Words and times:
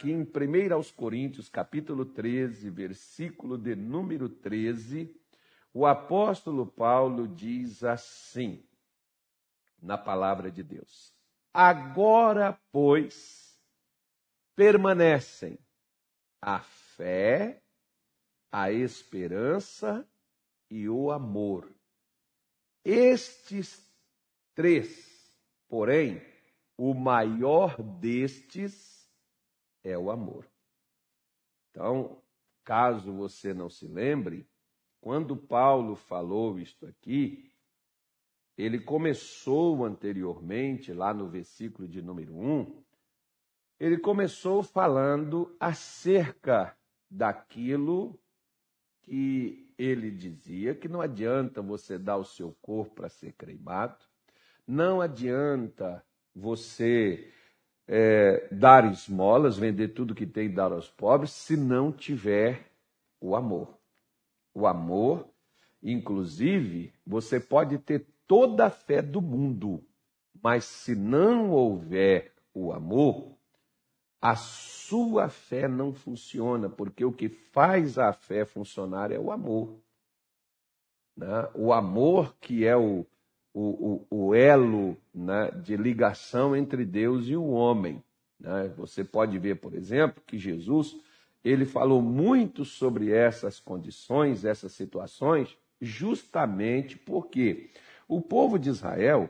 aqui 0.00 0.10
em 0.12 0.22
1 0.22 0.72
aos 0.72 0.90
Coríntios, 0.90 1.50
capítulo 1.50 2.06
13, 2.06 2.70
versículo 2.70 3.58
de 3.58 3.76
número 3.76 4.30
13, 4.30 5.14
o 5.74 5.84
apóstolo 5.84 6.66
Paulo 6.66 7.28
diz 7.28 7.84
assim, 7.84 8.64
na 9.78 9.98
palavra 9.98 10.50
de 10.50 10.62
Deus: 10.62 11.12
Agora, 11.52 12.58
pois, 12.72 13.60
permanecem 14.56 15.58
a 16.40 16.60
fé, 16.60 17.62
a 18.50 18.72
esperança 18.72 20.08
e 20.70 20.88
o 20.88 21.10
amor. 21.10 21.70
Estes 22.82 23.86
três, 24.54 25.30
porém, 25.68 26.22
o 26.78 26.94
maior 26.94 27.82
destes 27.82 28.99
é 29.82 29.96
o 29.96 30.10
amor. 30.10 30.46
Então, 31.70 32.22
caso 32.64 33.12
você 33.12 33.54
não 33.54 33.68
se 33.68 33.86
lembre, 33.86 34.48
quando 35.00 35.36
Paulo 35.36 35.94
falou 35.94 36.58
isto 36.58 36.86
aqui, 36.86 37.50
ele 38.56 38.78
começou 38.78 39.84
anteriormente, 39.84 40.92
lá 40.92 41.14
no 41.14 41.28
versículo 41.28 41.88
de 41.88 42.02
número 42.02 42.36
1, 42.36 42.84
ele 43.78 43.96
começou 43.98 44.62
falando 44.62 45.56
acerca 45.58 46.76
daquilo 47.10 48.20
que 49.02 49.72
ele 49.78 50.10
dizia 50.10 50.74
que 50.74 50.86
não 50.86 51.00
adianta 51.00 51.62
você 51.62 51.98
dar 51.98 52.18
o 52.18 52.24
seu 52.24 52.52
corpo 52.60 52.96
para 52.96 53.08
ser 53.08 53.32
cremado, 53.32 54.04
não 54.66 55.00
adianta 55.00 56.04
você 56.34 57.32
é, 57.92 58.46
dar 58.52 58.88
esmolas, 58.88 59.58
vender 59.58 59.88
tudo 59.88 60.14
que 60.14 60.24
tem 60.24 60.46
e 60.46 60.54
dar 60.54 60.70
aos 60.70 60.88
pobres, 60.88 61.32
se 61.32 61.56
não 61.56 61.90
tiver 61.90 62.70
o 63.20 63.34
amor. 63.34 63.76
O 64.54 64.64
amor, 64.64 65.28
inclusive, 65.82 66.92
você 67.04 67.40
pode 67.40 67.78
ter 67.78 68.06
toda 68.28 68.66
a 68.66 68.70
fé 68.70 69.02
do 69.02 69.20
mundo, 69.20 69.84
mas 70.40 70.64
se 70.64 70.94
não 70.94 71.50
houver 71.50 72.32
o 72.54 72.72
amor, 72.72 73.36
a 74.22 74.36
sua 74.36 75.28
fé 75.28 75.66
não 75.66 75.92
funciona, 75.92 76.68
porque 76.70 77.04
o 77.04 77.12
que 77.12 77.28
faz 77.28 77.98
a 77.98 78.12
fé 78.12 78.44
funcionar 78.44 79.10
é 79.10 79.18
o 79.18 79.32
amor. 79.32 79.80
Né? 81.16 81.48
O 81.56 81.72
amor 81.72 82.36
que 82.40 82.64
é 82.64 82.76
o, 82.76 83.04
o, 83.60 84.06
o, 84.10 84.28
o 84.28 84.34
elo 84.34 84.96
né, 85.14 85.50
de 85.62 85.76
ligação 85.76 86.56
entre 86.56 86.84
Deus 86.84 87.26
e 87.28 87.36
o 87.36 87.50
homem. 87.50 88.02
Né? 88.38 88.72
Você 88.78 89.04
pode 89.04 89.38
ver, 89.38 89.56
por 89.56 89.74
exemplo, 89.74 90.22
que 90.26 90.38
Jesus 90.38 90.96
ele 91.44 91.64
falou 91.64 92.02
muito 92.02 92.64
sobre 92.64 93.12
essas 93.12 93.58
condições, 93.58 94.44
essas 94.44 94.72
situações, 94.72 95.56
justamente 95.80 96.98
porque 96.98 97.70
o 98.06 98.20
povo 98.20 98.58
de 98.58 98.68
Israel 98.68 99.28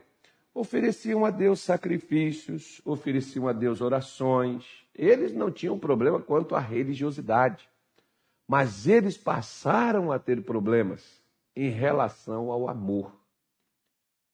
ofereciam 0.53 1.25
a 1.25 1.31
Deus 1.31 1.61
sacrifícios, 1.61 2.81
ofereciam 2.85 3.47
a 3.47 3.53
Deus 3.53 3.81
orações. 3.81 4.65
Eles 4.95 5.33
não 5.33 5.53
tinham 5.53 5.79
problema 5.79 6.21
quanto 6.21 6.57
à 6.57 6.61
religiosidade, 6.61 7.69
mas 8.47 8.89
eles 8.89 9.17
passaram 9.17 10.11
a 10.11 10.19
ter 10.19 10.43
problemas 10.43 11.21
em 11.55 11.69
relação 11.69 12.51
ao 12.51 12.69
amor. 12.69 13.20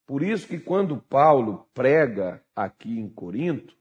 Por 0.06 0.22
isso 0.22 0.46
que 0.46 0.58
quando 0.58 0.98
Paulo 0.98 1.68
prega 1.74 2.40
aqui 2.54 2.98
em 2.98 3.08
Corinto, 3.08 3.76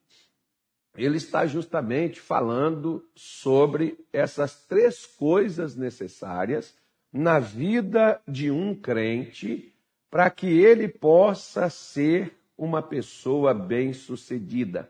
ele 0.97 1.17
está 1.17 1.45
justamente 1.45 2.19
falando 2.19 3.07
sobre 3.15 4.03
essas 4.11 4.65
três 4.65 5.05
coisas 5.05 5.75
necessárias 5.75 6.75
na 7.13 7.37
vida 7.39 8.19
de 8.27 8.49
um 8.49 8.73
crente 8.73 9.73
para 10.09 10.29
que 10.29 10.47
ele 10.47 10.87
possa 10.87 11.69
ser 11.69 12.35
uma 12.57 12.81
pessoa 12.81 13.53
bem-sucedida, 13.53 14.89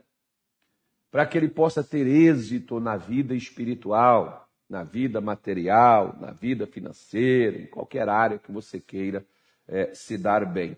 para 1.11 1.25
que 1.25 1.37
ele 1.37 1.49
possa 1.49 1.83
ter 1.83 2.05
êxito 2.05 2.79
na 2.79 2.95
vida 2.95 3.33
espiritual, 3.33 4.47
na 4.69 4.83
vida 4.83 5.19
material, 5.19 6.15
na 6.19 6.31
vida 6.31 6.67
financeira, 6.67 7.57
em 7.57 7.67
qualquer 7.67 8.07
área 8.07 8.37
que 8.37 8.51
você 8.51 8.79
queira 8.79 9.25
é, 9.67 9.93
se 9.93 10.17
dar 10.17 10.45
bem. 10.45 10.77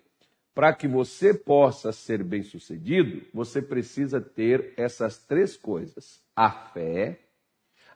Para 0.58 0.72
que 0.72 0.88
você 0.88 1.32
possa 1.32 1.92
ser 1.92 2.20
bem-sucedido, 2.24 3.24
você 3.32 3.62
precisa 3.62 4.20
ter 4.20 4.74
essas 4.76 5.16
três 5.16 5.56
coisas: 5.56 6.20
a 6.34 6.50
fé, 6.50 7.20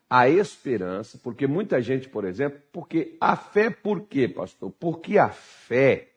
a 0.09 0.29
esperança, 0.29 1.19
porque 1.25 1.49
muita 1.49 1.83
gente, 1.83 2.09
por 2.09 2.25
exemplo, 2.25 2.61
porque 2.73 3.17
a 3.21 3.35
fé 3.35 3.69
por 3.69 4.03
quê, 4.03 4.29
pastor? 4.29 4.73
Porque 4.79 5.19
a 5.19 5.31
fé 5.31 6.11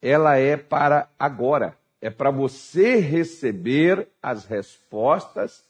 ela 0.00 0.34
é 0.38 0.56
para 0.56 1.10
agora, 1.18 1.76
é 2.00 2.08
para 2.08 2.30
você 2.30 2.96
receber 2.96 4.08
as 4.22 4.46
respostas 4.46 5.62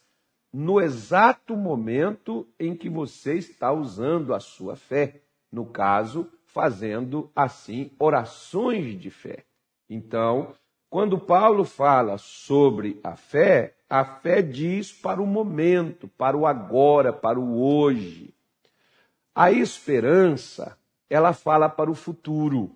no 0.53 0.81
exato 0.81 1.57
momento 1.57 2.47
em 2.61 2.77
que 2.77 2.89
você 2.89 3.35
está 3.35 3.73
usando 3.73 4.35
a 4.35 4.39
sua 4.39 4.77
fé, 4.77 5.17
no 5.51 5.67
caso, 5.67 6.31
fazendo 6.45 7.29
assim 7.35 7.91
orações 7.99 8.97
de 8.97 9.11
fé. 9.11 9.50
Então, 9.91 10.55
quando 10.89 11.19
Paulo 11.19 11.65
fala 11.65 12.17
sobre 12.17 12.99
a 13.05 13.17
fé, 13.17 13.75
a 13.89 14.05
fé 14.05 14.41
diz 14.41 14.93
para 14.93 15.21
o 15.21 15.27
momento, 15.27 16.09
para 16.09 16.37
o 16.37 16.47
agora, 16.47 17.13
para 17.13 17.39
o 17.39 17.61
hoje. 17.61 18.33
A 19.35 19.53
esperança, 19.53 20.79
ela 21.11 21.33
fala 21.33 21.69
para 21.69 21.91
o 21.91 21.95
futuro 21.95 22.75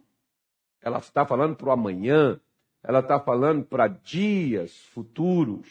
ela 0.84 0.98
está 0.98 1.24
falando 1.24 1.56
para 1.56 1.68
o 1.68 1.72
amanhã, 1.72 2.38
ela 2.82 2.98
está 2.98 3.18
falando 3.18 3.64
para 3.64 3.88
dias 3.88 4.76
futuros. 4.92 5.66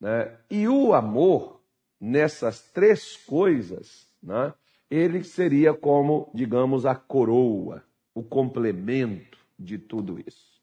Né? 0.00 0.36
E 0.48 0.68
o 0.68 0.94
amor, 0.94 1.60
nessas 2.00 2.62
três 2.70 3.16
coisas, 3.16 4.06
né? 4.22 4.54
ele 4.88 5.24
seria 5.24 5.74
como, 5.74 6.30
digamos, 6.32 6.86
a 6.86 6.94
coroa, 6.94 7.82
o 8.14 8.22
complemento 8.22 9.36
de 9.58 9.78
tudo 9.78 10.22
isso. 10.24 10.55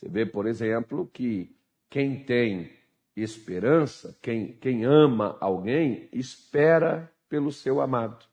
Você 0.00 0.08
vê, 0.08 0.24
por 0.24 0.46
exemplo, 0.46 1.06
que 1.12 1.54
quem 1.90 2.24
tem 2.24 2.72
esperança, 3.14 4.16
quem, 4.22 4.54
quem 4.54 4.86
ama 4.86 5.36
alguém, 5.38 6.08
espera 6.10 7.12
pelo 7.28 7.52
seu 7.52 7.82
amado 7.82 8.24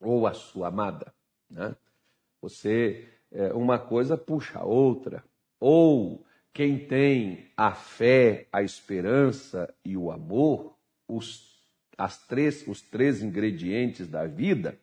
ou 0.00 0.24
a 0.24 0.34
sua 0.34 0.68
amada. 0.68 1.12
Né? 1.50 1.74
Você 2.40 3.08
é, 3.32 3.52
uma 3.52 3.76
coisa 3.76 4.16
puxa 4.16 4.60
a 4.60 4.64
outra. 4.64 5.24
Ou 5.58 6.24
quem 6.52 6.86
tem 6.86 7.50
a 7.56 7.74
fé, 7.74 8.46
a 8.52 8.62
esperança 8.62 9.74
e 9.84 9.96
o 9.96 10.12
amor, 10.12 10.78
os, 11.08 11.60
as 11.96 12.24
três, 12.28 12.64
os 12.68 12.80
três 12.82 13.20
ingredientes 13.20 14.06
da 14.06 14.28
vida, 14.28 14.78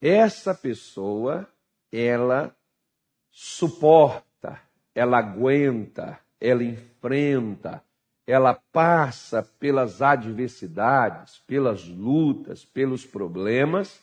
essa 0.00 0.54
pessoa, 0.54 1.46
ela 1.92 2.56
suporta, 3.30 4.31
ela 4.94 5.18
aguenta, 5.18 6.18
ela 6.40 6.62
enfrenta, 6.62 7.82
ela 8.26 8.54
passa 8.72 9.42
pelas 9.58 10.00
adversidades, 10.02 11.38
pelas 11.46 11.86
lutas, 11.86 12.64
pelos 12.64 13.04
problemas, 13.04 14.00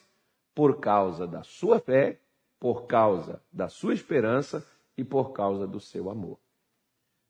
por 0.54 0.80
causa 0.80 1.26
da 1.26 1.44
sua 1.44 1.80
fé 1.80 2.20
por 2.60 2.86
causa 2.86 3.42
da 3.52 3.70
sua 3.70 3.94
esperança 3.94 4.66
e 4.98 5.04
por 5.04 5.32
causa 5.32 5.66
do 5.66 5.80
seu 5.80 6.10
amor. 6.10 6.38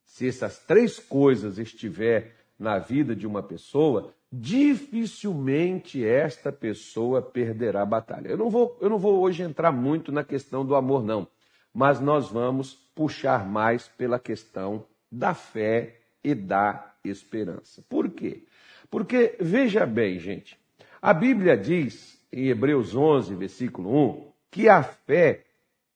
Se 0.04 0.28
essas 0.28 0.58
três 0.66 0.98
coisas 0.98 1.60
estiver 1.60 2.36
na 2.58 2.80
vida 2.80 3.16
de 3.16 3.28
uma 3.28 3.44
pessoa, 3.44 4.12
dificilmente 4.32 6.04
esta 6.04 6.52
pessoa 6.52 7.22
perderá 7.22 7.84
a 7.84 7.86
batalha. 7.86 8.30
Eu 8.30 8.38
não 8.38 8.50
vou, 8.50 8.76
eu 8.82 8.90
não 8.90 8.98
vou 8.98 9.22
hoje 9.22 9.44
entrar 9.44 9.72
muito 9.72 10.12
na 10.12 10.24
questão 10.24 10.66
do 10.66 10.76
amor 10.76 11.04
não, 11.04 11.28
mas 11.74 12.00
nós 12.00 12.30
vamos 12.30 12.74
puxar 12.96 13.48
mais 13.48 13.88
pela 13.88 14.20
questão 14.20 14.86
da 15.12 15.34
fé 15.34 16.02
e 16.24 16.36
da 16.36 16.94
esperança. 17.04 17.84
Por 17.88 18.10
quê? 18.10 18.46
Porque 18.90 19.36
veja 19.40 19.86
bem, 19.86 20.20
gente, 20.20 20.60
a 21.02 21.14
Bíblia 21.14 21.56
diz 21.56 22.20
em 22.32 22.48
Hebreus 22.48 22.96
11, 22.96 23.36
versículo 23.36 24.26
1, 24.26 24.32
que 24.52 24.68
a 24.68 24.84
fé 24.84 25.46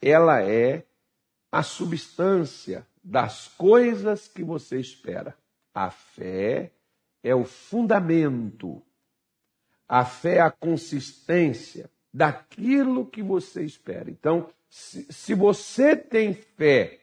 ela 0.01 0.41
é 0.41 0.85
a 1.51 1.63
substância 1.63 2.85
das 3.03 3.47
coisas 3.47 4.27
que 4.27 4.43
você 4.43 4.79
espera. 4.79 5.35
A 5.73 5.89
fé 5.89 6.71
é 7.23 7.35
o 7.35 7.43
fundamento. 7.43 8.81
A 9.87 10.05
fé 10.05 10.37
é 10.37 10.41
a 10.41 10.51
consistência 10.51 11.89
daquilo 12.13 13.05
que 13.05 13.23
você 13.23 13.63
espera. 13.63 14.09
Então, 14.09 14.49
se, 14.69 15.11
se 15.11 15.33
você 15.33 15.95
tem 15.95 16.33
fé, 16.33 16.99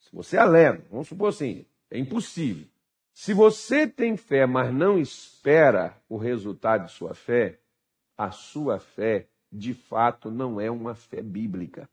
se 0.00 0.14
você 0.14 0.36
é 0.36 0.40
alega, 0.40 0.84
vamos 0.90 1.08
supor 1.08 1.28
assim, 1.28 1.64
é 1.90 1.98
impossível. 1.98 2.66
Se 3.12 3.32
você 3.32 3.86
tem 3.86 4.16
fé, 4.16 4.44
mas 4.46 4.74
não 4.74 4.98
espera 4.98 5.96
o 6.08 6.16
resultado 6.16 6.86
de 6.86 6.92
sua 6.92 7.14
fé, 7.14 7.58
a 8.16 8.30
sua 8.30 8.78
fé, 8.78 9.26
de 9.50 9.72
fato, 9.72 10.30
não 10.30 10.60
é 10.60 10.70
uma 10.70 10.94
fé 10.94 11.22
bíblica. 11.22 11.88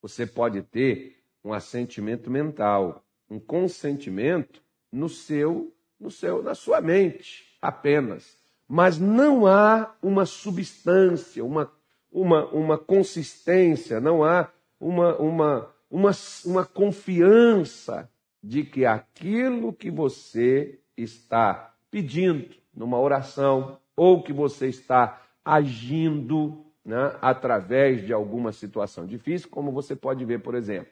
Você 0.00 0.26
pode 0.26 0.62
ter 0.62 1.22
um 1.44 1.52
assentimento 1.52 2.30
mental, 2.30 3.04
um 3.28 3.40
consentimento 3.40 4.62
no 4.90 5.08
seu, 5.08 5.74
no 5.98 6.10
seu, 6.10 6.42
na 6.42 6.54
sua 6.54 6.80
mente 6.80 7.56
apenas, 7.60 8.41
mas 8.68 8.98
não 8.98 9.46
há 9.46 9.94
uma 10.02 10.24
substância, 10.24 11.44
uma, 11.44 11.70
uma, 12.10 12.46
uma 12.46 12.78
consistência, 12.78 14.00
não 14.00 14.24
há 14.24 14.48
uma, 14.80 15.16
uma, 15.16 15.70
uma, 15.90 16.10
uma 16.44 16.64
confiança 16.64 18.10
de 18.42 18.64
que 18.64 18.84
aquilo 18.84 19.72
que 19.72 19.90
você 19.90 20.80
está 20.96 21.74
pedindo 21.90 22.54
numa 22.74 22.98
oração 22.98 23.78
ou 23.94 24.22
que 24.22 24.32
você 24.32 24.68
está 24.68 25.20
agindo 25.44 26.64
né, 26.84 27.16
através 27.20 28.04
de 28.04 28.12
alguma 28.12 28.52
situação 28.52 29.06
difícil, 29.06 29.48
como 29.50 29.70
você 29.70 29.94
pode 29.94 30.24
ver, 30.24 30.40
por 30.40 30.54
exemplo. 30.54 30.90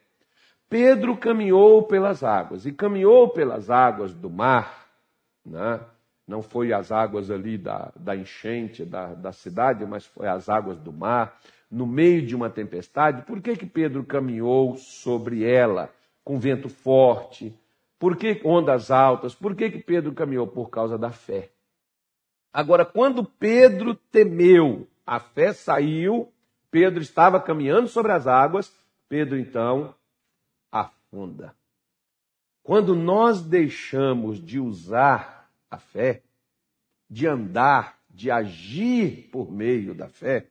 Pedro 0.68 1.16
caminhou 1.16 1.82
pelas 1.82 2.22
águas, 2.22 2.64
e 2.64 2.72
caminhou 2.72 3.30
pelas 3.30 3.70
águas 3.70 4.14
do 4.14 4.30
mar, 4.30 4.86
né, 5.44 5.80
não 6.30 6.42
foi 6.42 6.72
as 6.72 6.92
águas 6.92 7.28
ali 7.28 7.58
da, 7.58 7.90
da 7.96 8.14
enchente 8.14 8.84
da, 8.84 9.14
da 9.14 9.32
cidade, 9.32 9.84
mas 9.84 10.06
foi 10.06 10.28
as 10.28 10.48
águas 10.48 10.78
do 10.78 10.92
mar, 10.92 11.36
no 11.68 11.84
meio 11.84 12.24
de 12.24 12.36
uma 12.36 12.48
tempestade. 12.48 13.22
Por 13.22 13.42
que, 13.42 13.56
que 13.56 13.66
Pedro 13.66 14.04
caminhou 14.04 14.76
sobre 14.76 15.44
ela 15.44 15.92
com 16.22 16.38
vento 16.38 16.68
forte? 16.68 17.52
Por 17.98 18.16
que 18.16 18.40
ondas 18.44 18.92
altas? 18.92 19.34
Por 19.34 19.56
que, 19.56 19.72
que 19.72 19.78
Pedro 19.80 20.12
caminhou? 20.12 20.46
Por 20.46 20.70
causa 20.70 20.96
da 20.96 21.10
fé. 21.10 21.50
Agora, 22.52 22.84
quando 22.84 23.24
Pedro 23.24 23.96
temeu, 23.96 24.86
a 25.04 25.18
fé 25.18 25.52
saiu, 25.52 26.32
Pedro 26.70 27.02
estava 27.02 27.40
caminhando 27.40 27.88
sobre 27.88 28.12
as 28.12 28.28
águas, 28.28 28.72
Pedro 29.08 29.36
então 29.36 29.92
afunda. 30.70 31.52
Quando 32.62 32.94
nós 32.94 33.42
deixamos 33.42 34.40
de 34.40 34.60
usar 34.60 35.39
a 35.70 35.78
fé, 35.78 36.22
de 37.08 37.26
andar, 37.26 37.98
de 38.08 38.30
agir 38.30 39.28
por 39.30 39.50
meio 39.50 39.94
da 39.94 40.08
fé, 40.08 40.46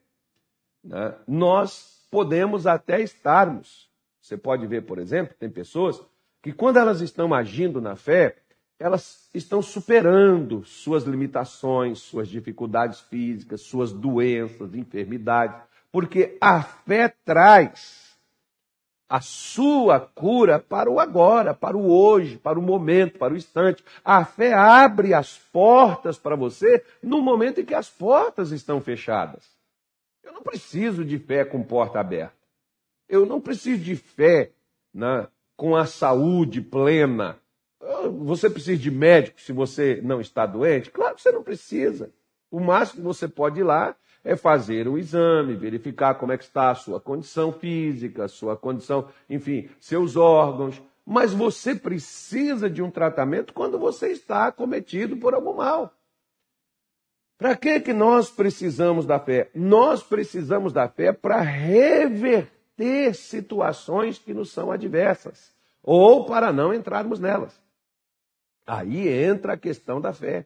né, 0.84 1.16
nós 1.28 2.08
podemos 2.10 2.66
até 2.66 3.02
estarmos. 3.02 3.90
Você 4.22 4.38
pode 4.38 4.66
ver, 4.68 4.86
por 4.86 5.00
exemplo, 5.00 5.36
tem 5.38 5.50
pessoas 5.50 6.02
que 6.42 6.54
quando 6.54 6.78
elas 6.78 7.02
estão 7.02 7.34
agindo 7.34 7.82
na 7.82 7.96
fé, 7.96 8.38
elas 8.80 9.30
estão 9.34 9.62
superando 9.62 10.64
suas 10.64 11.04
limitações, 11.04 12.00
suas 12.00 12.30
dificuldades 12.30 13.02
físicas, 13.02 13.62
suas 13.62 13.92
doenças, 13.92 14.74
enfermidades, 14.74 15.62
porque 15.92 16.38
a 16.40 16.62
fé 16.62 17.14
traz 17.26 18.09
a 19.10 19.20
sua 19.20 20.00
cura 20.00 20.60
para 20.60 20.90
o 20.90 21.00
agora, 21.00 21.54
para 21.54 21.76
o 21.76 21.92
hoje, 21.92 22.38
para 22.38 22.60
o 22.60 22.62
momento, 22.62 23.18
para 23.18 23.34
o 23.34 23.38
instante. 23.38 23.84
A 24.06 24.24
fé 24.24 24.54
abre 24.54 25.14
as 25.14 25.38
portas 25.38 26.18
para 26.18 26.36
você 26.36 26.84
no 27.02 27.22
momento 27.22 27.60
em 27.60 27.66
que 27.66 27.74
as 27.74 27.90
portas 27.90 28.52
estão 28.52 28.80
fechadas. 28.80 29.44
Eu 30.24 30.32
não 30.32 30.44
preciso 30.44 31.04
de 31.04 31.18
fé 31.18 31.44
com 31.44 31.64
porta 31.64 32.00
aberta. 32.00 32.38
Eu 33.08 33.26
não 33.26 33.42
preciso 33.42 33.84
de 33.84 33.96
fé 33.96 34.52
né, 34.94 35.28
com 35.58 35.76
a 35.76 35.86
saúde 35.86 36.62
plena 36.62 37.40
você 38.20 38.50
precisa 38.50 38.82
de 38.82 38.92
médico 38.92 39.42
se 39.42 39.52
você 39.52 40.02
não 40.04 40.20
está 40.20 40.46
doente? 40.46 40.92
Claro 40.92 41.16
que 41.16 41.22
você 41.22 41.32
não 41.32 41.44
precisa. 41.44 42.12
O 42.52 42.60
máximo 42.60 43.02
que 43.02 43.08
você 43.08 43.28
pode 43.28 43.60
ir 43.60 43.64
lá 43.64 43.96
é 44.24 44.36
fazer 44.36 44.88
o 44.88 44.98
exame, 44.98 45.56
verificar 45.56 46.16
como 46.16 46.32
é 46.32 46.38
que 46.38 46.44
está 46.44 46.72
a 46.72 46.76
sua 46.76 47.00
condição 47.00 47.52
física, 47.54 48.28
sua 48.28 48.58
condição, 48.58 49.08
enfim, 49.30 49.70
seus 49.80 50.16
órgãos. 50.16 50.82
Mas 51.06 51.34
você 51.34 51.76
precisa 51.76 52.70
de 52.70 52.82
um 52.82 52.92
tratamento 52.92 53.54
quando 53.54 53.80
você 53.80 54.12
está 54.12 54.48
acometido 54.48 55.18
por 55.18 55.34
algum 55.34 55.56
mal. 55.56 55.94
Para 57.38 57.56
que, 57.56 57.80
que 57.80 57.94
nós 57.94 58.30
precisamos 58.30 59.06
da 59.06 59.18
fé? 59.18 59.50
Nós 59.56 60.04
precisamos 60.04 60.74
da 60.74 60.90
fé 60.90 61.14
para 61.14 61.40
reverter 61.40 63.16
situações 63.16 64.20
que 64.20 64.34
nos 64.34 64.52
são 64.52 64.72
adversas, 64.72 65.56
ou 65.82 66.26
para 66.26 66.52
não 66.52 66.74
entrarmos 66.74 67.20
nelas. 67.20 67.60
Aí 68.68 69.08
entra 69.08 69.54
a 69.54 69.58
questão 69.58 70.02
da 70.02 70.12
fé. 70.12 70.46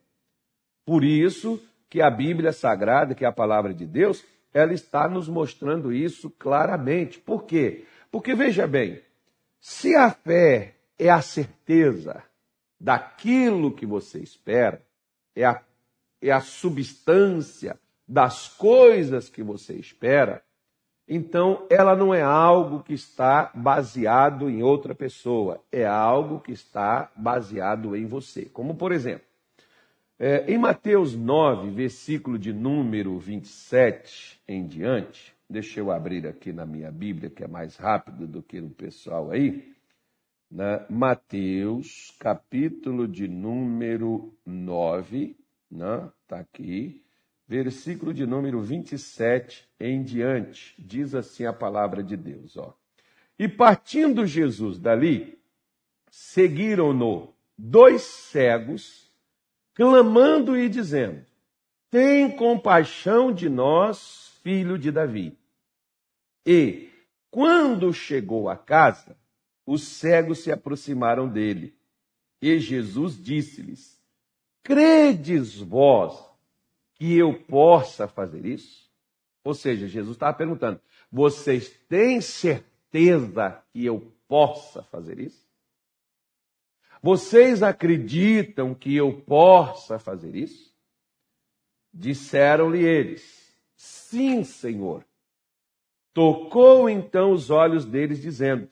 Por 0.86 1.04
isso 1.04 1.60
que 1.94 2.02
a 2.02 2.10
Bíblia 2.10 2.52
Sagrada, 2.52 3.14
que 3.14 3.24
é 3.24 3.28
a 3.28 3.32
palavra 3.32 3.72
de 3.72 3.86
Deus, 3.86 4.26
ela 4.52 4.74
está 4.74 5.08
nos 5.08 5.30
mostrando 5.30 5.94
isso 5.94 6.28
claramente. 6.28 7.20
Por 7.20 7.44
quê? 7.44 7.86
Porque 8.10 8.34
veja 8.34 8.66
bem, 8.66 9.00
se 9.60 9.96
a 9.96 10.10
fé 10.10 10.74
é 10.98 11.12
a 11.12 11.22
certeza 11.22 12.24
daquilo 12.80 13.72
que 13.72 13.86
você 13.86 14.18
espera, 14.18 14.82
é 15.36 15.46
a, 15.46 15.62
é 16.20 16.32
a 16.32 16.42
substância 16.42 17.80
das 18.08 18.48
coisas 18.48 19.30
que 19.30 19.44
você 19.44 19.76
espera, 19.76 20.44
então, 21.08 21.68
ela 21.70 21.96
não 21.96 22.12
é 22.12 22.24
algo 22.24 22.82
que 22.82 22.96
está 22.96 23.52
baseado 23.54 24.50
em 24.50 24.64
outra 24.64 24.96
pessoa, 24.96 25.62
é 25.72 25.86
algo 25.86 26.40
que 26.40 26.54
está 26.54 27.12
baseado 27.16 27.96
em 27.96 28.08
você. 28.08 28.46
Como, 28.46 28.74
por 28.74 28.92
exemplo, 28.92 29.28
é, 30.20 30.52
em 30.52 30.58
Mateus 30.58 31.16
9, 31.16 31.72
versículo 31.72 32.38
de 32.38 32.54
número 32.54 33.18
27 33.18 34.42
em 34.48 34.66
diante, 34.66 35.36
deixa 35.50 35.80
eu 35.80 35.92
abrir 35.92 36.28
aqui 36.28 36.54
na 36.54 36.66
minha 36.66 36.92
Bíblia, 36.92 37.30
que 37.30 37.44
é 37.44 37.48
mais 37.48 37.76
rápido 37.76 38.28
do 38.28 38.42
que 38.42 38.60
o 38.60 38.70
pessoal 38.70 39.32
aí. 39.32 39.74
Né? 40.50 40.86
Mateus, 40.90 42.14
capítulo 42.20 43.08
de 43.08 43.28
número 43.28 44.34
9, 44.46 45.36
né? 45.72 46.12
Tá 46.28 46.40
aqui 46.40 47.04
versículo 47.48 48.14
de 48.14 48.26
número 48.26 48.62
27 48.62 49.68
em 49.80 50.02
diante, 50.04 50.74
diz 50.80 51.14
assim 51.14 51.46
a 51.46 51.54
palavra 51.54 52.04
de 52.04 52.16
Deus, 52.16 52.58
ó. 52.58 52.76
E 53.38 53.48
partindo 53.48 54.26
Jesus 54.26 54.80
dali, 54.80 55.38
seguiram-no 56.10 57.34
dois 57.58 58.02
cegos, 58.02 59.03
clamando 59.74 60.58
e 60.58 60.70
dizendo: 60.70 61.26
Tem 61.90 62.36
compaixão 62.36 63.34
de 63.34 63.50
nós, 63.50 64.38
filho 64.44 64.78
de 64.78 64.92
Davi. 64.92 65.38
E, 66.46 66.90
quando 67.32 67.94
chegou 67.94 68.50
a 68.50 68.58
casa, 68.58 69.18
os 69.66 69.84
cegos 69.84 70.40
se 70.40 70.52
aproximaram 70.52 71.28
dele. 71.28 71.74
E 72.42 72.60
Jesus 72.60 73.22
disse-lhes: 73.22 74.00
Credes 74.62 75.58
vós 75.58 76.24
que 76.96 77.18
eu 77.18 77.34
possa 77.34 78.08
fazer 78.08 78.46
isso? 78.46 78.90
Ou 79.44 79.54
seja, 79.54 79.88
Jesus 79.88 80.16
estava 80.16 80.38
perguntando: 80.38 80.80
vocês 81.12 81.70
têm 81.88 82.22
certeza 82.22 83.62
que 83.72 83.86
eu 83.86 84.12
possa 84.28 84.84
fazer 84.84 85.20
isso? 85.20 85.43
Vocês 87.04 87.62
acreditam 87.62 88.74
que 88.74 88.96
eu 88.96 89.12
possa 89.24 90.00
fazer 90.00 90.34
isso? 90.38 90.74
Disseram-lhe 91.94 92.82
eles: 92.82 93.54
Sim, 93.76 94.46
Senhor. 94.46 95.06
Tocou 96.14 96.90
então 96.90 97.34
os 97.34 97.50
olhos 97.50 97.84
deles, 97.84 98.22
dizendo: 98.22 98.70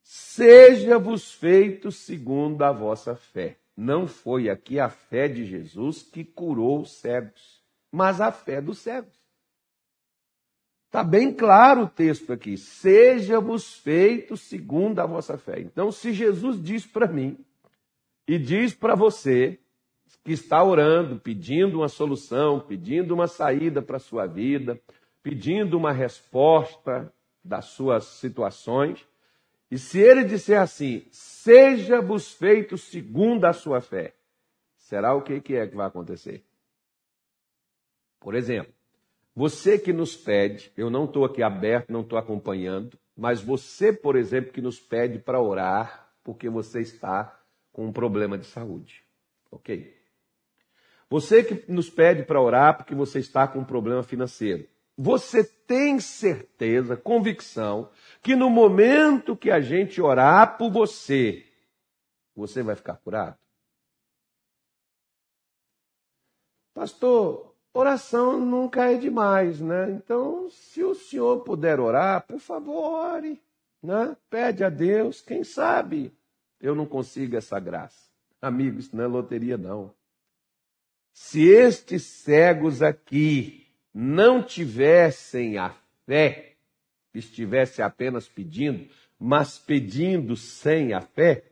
Seja-vos 0.00 1.32
feito 1.32 1.90
segundo 1.90 2.62
a 2.62 2.70
vossa 2.70 3.16
fé. 3.16 3.58
Não 3.76 4.06
foi 4.06 4.48
aqui 4.48 4.78
a 4.78 4.88
fé 4.88 5.26
de 5.26 5.44
Jesus 5.44 6.04
que 6.04 6.22
curou 6.22 6.82
os 6.82 6.92
cegos, 6.98 7.64
mas 7.90 8.20
a 8.20 8.30
fé 8.30 8.60
dos 8.60 8.78
cegos. 8.78 9.19
Está 10.90 11.04
bem 11.04 11.32
claro 11.32 11.82
o 11.82 11.88
texto 11.88 12.32
aqui. 12.32 12.56
Seja-vos 12.56 13.74
feitos 13.74 14.40
segundo 14.40 14.98
a 14.98 15.06
vossa 15.06 15.38
fé. 15.38 15.60
Então, 15.60 15.92
se 15.92 16.12
Jesus 16.12 16.60
diz 16.60 16.84
para 16.84 17.06
mim 17.06 17.38
e 18.26 18.36
diz 18.36 18.74
para 18.74 18.96
você 18.96 19.56
que 20.24 20.32
está 20.32 20.64
orando, 20.64 21.20
pedindo 21.20 21.78
uma 21.78 21.88
solução, 21.88 22.58
pedindo 22.58 23.14
uma 23.14 23.28
saída 23.28 23.80
para 23.80 23.98
a 23.98 24.00
sua 24.00 24.26
vida, 24.26 24.80
pedindo 25.22 25.78
uma 25.78 25.92
resposta 25.92 27.14
das 27.44 27.66
suas 27.66 28.02
situações, 28.06 29.06
e 29.70 29.78
se 29.78 30.00
ele 30.00 30.24
disser 30.24 30.60
assim, 30.60 31.06
seja-vos 31.12 32.34
feito 32.34 32.76
segundo 32.76 33.44
a 33.44 33.52
sua 33.52 33.80
fé, 33.80 34.12
será 34.76 35.14
o 35.14 35.22
que 35.22 35.34
é 35.54 35.68
que 35.68 35.76
vai 35.76 35.86
acontecer? 35.86 36.44
Por 38.18 38.34
exemplo, 38.34 38.74
você 39.34 39.78
que 39.78 39.92
nos 39.92 40.16
pede, 40.16 40.72
eu 40.76 40.90
não 40.90 41.04
estou 41.04 41.24
aqui 41.24 41.42
aberto, 41.42 41.90
não 41.90 42.00
estou 42.00 42.18
acompanhando, 42.18 42.98
mas 43.16 43.40
você, 43.40 43.92
por 43.92 44.16
exemplo, 44.16 44.52
que 44.52 44.60
nos 44.60 44.80
pede 44.80 45.18
para 45.18 45.40
orar 45.40 46.12
porque 46.22 46.48
você 46.48 46.80
está 46.80 47.40
com 47.72 47.86
um 47.86 47.92
problema 47.92 48.36
de 48.36 48.46
saúde. 48.46 49.04
Ok. 49.50 49.96
Você 51.08 51.42
que 51.42 51.70
nos 51.70 51.90
pede 51.90 52.22
para 52.22 52.40
orar 52.40 52.76
porque 52.76 52.94
você 52.94 53.18
está 53.18 53.46
com 53.46 53.60
um 53.60 53.64
problema 53.64 54.02
financeiro. 54.02 54.68
Você 54.96 55.42
tem 55.42 55.98
certeza, 55.98 56.96
convicção, 56.96 57.90
que 58.22 58.36
no 58.36 58.50
momento 58.50 59.36
que 59.36 59.50
a 59.50 59.60
gente 59.60 60.00
orar 60.00 60.58
por 60.58 60.70
você, 60.70 61.44
você 62.34 62.62
vai 62.62 62.76
ficar 62.76 62.96
curado? 62.96 63.38
Pastor, 66.74 67.49
oração 67.72 68.40
nunca 68.40 68.90
é 68.90 68.96
demais, 68.96 69.60
né? 69.60 69.90
Então, 69.90 70.48
se 70.50 70.82
o 70.82 70.94
senhor 70.94 71.40
puder 71.40 71.80
orar, 71.80 72.26
por 72.26 72.38
favor, 72.38 72.76
ore, 72.76 73.40
né? 73.82 74.16
Pede 74.28 74.64
a 74.64 74.68
Deus, 74.68 75.20
quem 75.20 75.44
sabe 75.44 76.12
eu 76.60 76.74
não 76.74 76.84
consigo 76.84 77.36
essa 77.36 77.58
graça. 77.58 78.10
Amigo, 78.40 78.78
isso 78.78 78.94
não 78.94 79.04
é 79.04 79.06
loteria, 79.06 79.56
não. 79.56 79.94
Se 81.12 81.48
estes 81.48 82.02
cegos 82.02 82.82
aqui 82.82 83.66
não 83.92 84.42
tivessem 84.42 85.58
a 85.58 85.74
fé, 86.06 86.56
estivesse 87.14 87.82
apenas 87.82 88.28
pedindo, 88.28 88.88
mas 89.18 89.58
pedindo 89.58 90.36
sem 90.36 90.92
a 90.92 91.00
fé, 91.00 91.49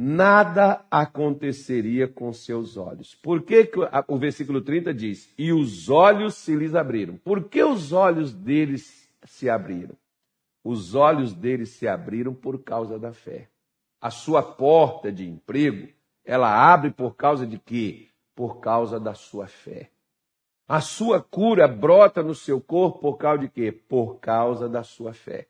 nada 0.00 0.86
aconteceria 0.88 2.06
com 2.06 2.32
seus 2.32 2.76
olhos. 2.76 3.16
Por 3.16 3.42
que, 3.42 3.64
que 3.64 3.80
o 4.06 4.16
versículo 4.16 4.60
30 4.60 4.94
diz: 4.94 5.34
E 5.36 5.52
os 5.52 5.88
olhos 5.88 6.36
se 6.36 6.54
lhes 6.54 6.76
abriram? 6.76 7.16
Por 7.16 7.48
que 7.48 7.64
os 7.64 7.90
olhos 7.92 8.32
deles 8.32 9.10
se 9.24 9.50
abriram? 9.50 9.96
Os 10.62 10.94
olhos 10.94 11.34
deles 11.34 11.70
se 11.70 11.88
abriram 11.88 12.32
por 12.32 12.62
causa 12.62 12.96
da 12.96 13.12
fé. 13.12 13.48
A 14.00 14.08
sua 14.08 14.40
porta 14.40 15.10
de 15.10 15.28
emprego, 15.28 15.88
ela 16.24 16.72
abre 16.72 16.92
por 16.92 17.16
causa 17.16 17.44
de 17.44 17.58
quê? 17.58 18.06
Por 18.36 18.60
causa 18.60 19.00
da 19.00 19.14
sua 19.14 19.48
fé. 19.48 19.90
A 20.68 20.80
sua 20.80 21.20
cura 21.20 21.66
brota 21.66 22.22
no 22.22 22.36
seu 22.36 22.60
corpo 22.60 23.00
por 23.00 23.16
causa 23.16 23.40
de 23.40 23.48
quê? 23.48 23.72
Por 23.72 24.20
causa 24.20 24.68
da 24.68 24.84
sua 24.84 25.12
fé 25.12 25.48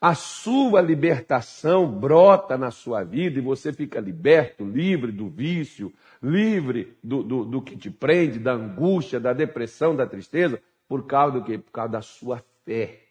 a 0.00 0.14
sua 0.14 0.80
libertação 0.80 1.90
brota 1.90 2.56
na 2.56 2.70
sua 2.70 3.02
vida 3.02 3.38
e 3.38 3.42
você 3.42 3.72
fica 3.72 3.98
liberto, 3.98 4.64
livre 4.64 5.10
do 5.10 5.28
vício, 5.28 5.92
livre 6.22 6.96
do, 7.02 7.22
do, 7.22 7.44
do, 7.44 7.62
que 7.62 7.76
te 7.76 7.90
prende, 7.90 8.38
da 8.38 8.52
angústia, 8.52 9.18
da 9.18 9.32
depressão, 9.32 9.96
da 9.96 10.06
tristeza, 10.06 10.62
por 10.86 11.06
causa 11.06 11.40
do 11.40 11.44
quê? 11.44 11.58
Por 11.58 11.72
causa 11.72 11.92
da 11.92 12.02
sua 12.02 12.44
fé, 12.64 13.02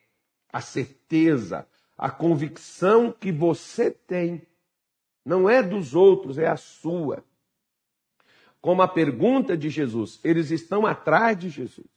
a 0.52 0.62
certeza, 0.62 1.68
a 1.98 2.10
convicção 2.10 3.12
que 3.12 3.34
você 3.34 3.92
tem. 3.92 4.42
Não 5.26 5.50
é 5.50 5.62
dos 5.62 5.94
outros, 5.94 6.38
é 6.38 6.48
a 6.48 6.56
sua. 6.56 7.22
Como 8.62 8.82
a 8.82 8.88
pergunta 8.88 9.58
de 9.58 9.70
Jesus, 9.70 10.22
eles 10.24 10.52
estão 10.52 10.86
atrás 10.86 11.38
de 11.38 11.50
Jesus 11.50 11.97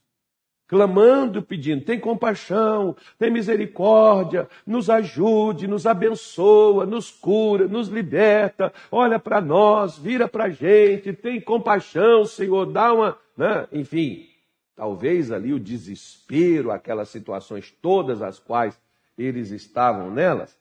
clamando, 0.71 1.43
pedindo: 1.43 1.83
tem 1.83 1.99
compaixão, 1.99 2.95
tem 3.19 3.29
misericórdia, 3.29 4.47
nos 4.65 4.89
ajude, 4.89 5.67
nos 5.67 5.85
abençoa, 5.85 6.85
nos 6.85 7.11
cura, 7.11 7.67
nos 7.67 7.89
liberta, 7.89 8.71
olha 8.89 9.19
para 9.19 9.41
nós, 9.41 9.97
vira 9.97 10.29
para 10.29 10.45
a 10.45 10.49
gente, 10.49 11.11
tem 11.11 11.41
compaixão, 11.41 12.23
Senhor, 12.23 12.65
dá 12.65 12.93
uma. 12.93 13.17
Né? 13.35 13.67
Enfim, 13.73 14.29
talvez 14.73 15.29
ali 15.29 15.51
o 15.51 15.59
desespero, 15.59 16.71
aquelas 16.71 17.09
situações 17.09 17.69
todas 17.81 18.21
as 18.21 18.39
quais 18.39 18.79
eles 19.17 19.51
estavam 19.51 20.09
nelas, 20.09 20.57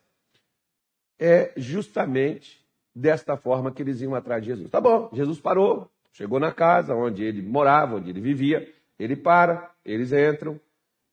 é 1.20 1.52
justamente 1.56 2.58
desta 2.92 3.36
forma 3.36 3.70
que 3.70 3.80
eles 3.80 4.00
iam 4.00 4.16
atrás 4.16 4.42
de 4.42 4.48
Jesus. 4.48 4.68
Tá 4.70 4.80
bom, 4.80 5.08
Jesus 5.12 5.38
parou, 5.38 5.88
chegou 6.12 6.40
na 6.40 6.50
casa 6.50 6.96
onde 6.96 7.22
ele 7.22 7.40
morava, 7.42 7.94
onde 7.94 8.10
ele 8.10 8.20
vivia 8.20 8.79
ele 9.00 9.16
para, 9.16 9.74
eles 9.82 10.12
entram, 10.12 10.60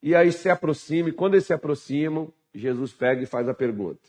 e 0.04 0.14
aí 0.14 0.30
se 0.34 0.50
aproxima, 0.50 1.08
e 1.08 1.14
quando 1.14 1.36
eles 1.36 1.46
se 1.46 1.54
aproximam, 1.54 2.32
Jesus 2.54 2.92
pega 2.92 3.24
e 3.24 3.26
faz 3.26 3.48
a 3.48 3.54
pergunta: 3.54 4.02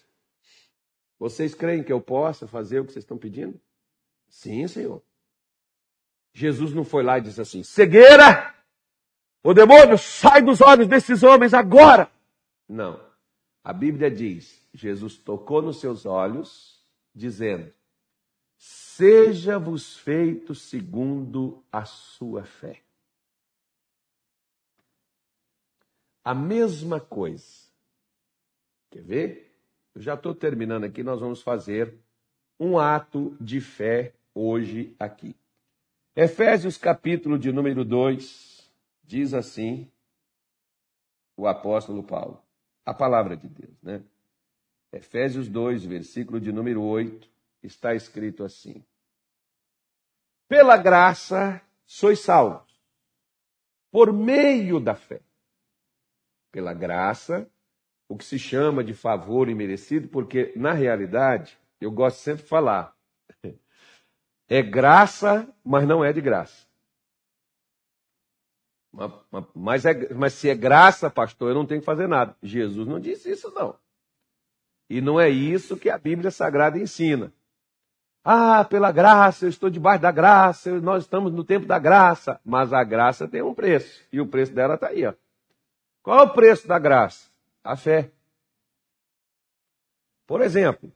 Vocês 1.16 1.54
creem 1.54 1.84
que 1.84 1.92
eu 1.92 2.00
possa 2.00 2.48
fazer 2.48 2.80
o 2.80 2.84
que 2.84 2.92
vocês 2.92 3.04
estão 3.04 3.16
pedindo? 3.16 3.58
Sim, 4.28 4.66
Senhor. 4.66 5.00
Jesus 6.32 6.74
não 6.74 6.84
foi 6.84 7.04
lá 7.04 7.18
e 7.18 7.22
disse 7.22 7.40
assim: 7.40 7.62
cegueira! 7.62 8.52
O 9.44 9.54
demônio 9.54 9.96
sai 9.96 10.42
dos 10.42 10.60
olhos 10.60 10.88
desses 10.88 11.22
homens 11.22 11.54
agora! 11.54 12.10
Não. 12.68 13.00
A 13.62 13.72
Bíblia 13.72 14.10
diz: 14.10 14.60
Jesus 14.74 15.16
tocou 15.16 15.62
nos 15.62 15.78
seus 15.78 16.04
olhos, 16.04 16.82
dizendo: 17.14 17.72
Seja-vos 18.56 19.96
feito 19.98 20.52
segundo 20.52 21.62
a 21.70 21.84
sua 21.84 22.42
fé. 22.42 22.82
A 26.28 26.34
mesma 26.34 27.00
coisa. 27.00 27.70
Quer 28.90 29.02
ver? 29.02 29.58
Eu 29.94 30.02
já 30.02 30.12
estou 30.12 30.34
terminando 30.34 30.84
aqui, 30.84 31.02
nós 31.02 31.20
vamos 31.20 31.40
fazer 31.40 31.98
um 32.60 32.78
ato 32.78 33.34
de 33.40 33.62
fé 33.62 34.12
hoje 34.34 34.94
aqui. 34.98 35.34
Efésios 36.14 36.76
capítulo 36.76 37.38
de 37.38 37.50
número 37.50 37.82
2 37.82 38.70
diz 39.02 39.32
assim 39.32 39.90
o 41.34 41.46
apóstolo 41.46 42.02
Paulo, 42.02 42.42
a 42.84 42.92
palavra 42.92 43.34
de 43.34 43.48
Deus, 43.48 43.82
né? 43.82 44.04
Efésios 44.92 45.48
2, 45.48 45.82
versículo 45.86 46.38
de 46.38 46.52
número 46.52 46.82
8, 46.82 47.26
está 47.62 47.94
escrito 47.94 48.44
assim: 48.44 48.84
Pela 50.46 50.76
graça 50.76 51.62
sois 51.86 52.20
salvos, 52.20 52.78
por 53.90 54.12
meio 54.12 54.78
da 54.78 54.94
fé 54.94 55.22
pela 56.58 56.74
graça, 56.74 57.48
o 58.08 58.16
que 58.16 58.24
se 58.24 58.36
chama 58.36 58.82
de 58.82 58.92
favor 58.92 59.48
imerecido, 59.48 60.08
porque 60.08 60.52
na 60.56 60.72
realidade, 60.72 61.56
eu 61.80 61.88
gosto 61.88 62.16
sempre 62.16 62.42
de 62.42 62.48
falar, 62.48 62.96
é 64.48 64.60
graça, 64.60 65.48
mas 65.64 65.86
não 65.86 66.04
é 66.04 66.12
de 66.12 66.20
graça. 66.20 66.66
Mas, 69.54 69.84
é, 69.84 70.12
mas 70.14 70.32
se 70.32 70.50
é 70.50 70.54
graça, 70.56 71.08
pastor, 71.08 71.50
eu 71.50 71.54
não 71.54 71.64
tenho 71.64 71.80
que 71.80 71.86
fazer 71.86 72.08
nada. 72.08 72.36
Jesus 72.42 72.88
não 72.88 72.98
disse 72.98 73.30
isso, 73.30 73.52
não. 73.52 73.78
E 74.90 75.00
não 75.00 75.20
é 75.20 75.30
isso 75.30 75.76
que 75.76 75.88
a 75.88 75.96
Bíblia 75.96 76.32
Sagrada 76.32 76.76
ensina. 76.76 77.32
Ah, 78.24 78.64
pela 78.64 78.90
graça, 78.90 79.44
eu 79.44 79.48
estou 79.48 79.70
debaixo 79.70 80.02
da 80.02 80.10
graça, 80.10 80.80
nós 80.80 81.04
estamos 81.04 81.32
no 81.32 81.44
tempo 81.44 81.66
da 81.66 81.78
graça. 81.78 82.40
Mas 82.44 82.72
a 82.72 82.82
graça 82.82 83.28
tem 83.28 83.42
um 83.42 83.54
preço. 83.54 84.02
E 84.12 84.20
o 84.20 84.26
preço 84.26 84.52
dela 84.52 84.74
está 84.74 84.88
aí, 84.88 85.06
ó. 85.06 85.14
Qual 86.08 86.20
é 86.20 86.22
o 86.22 86.32
preço 86.32 86.66
da 86.66 86.78
graça? 86.78 87.28
A 87.62 87.76
fé. 87.76 88.10
Por 90.26 90.40
exemplo, 90.40 90.90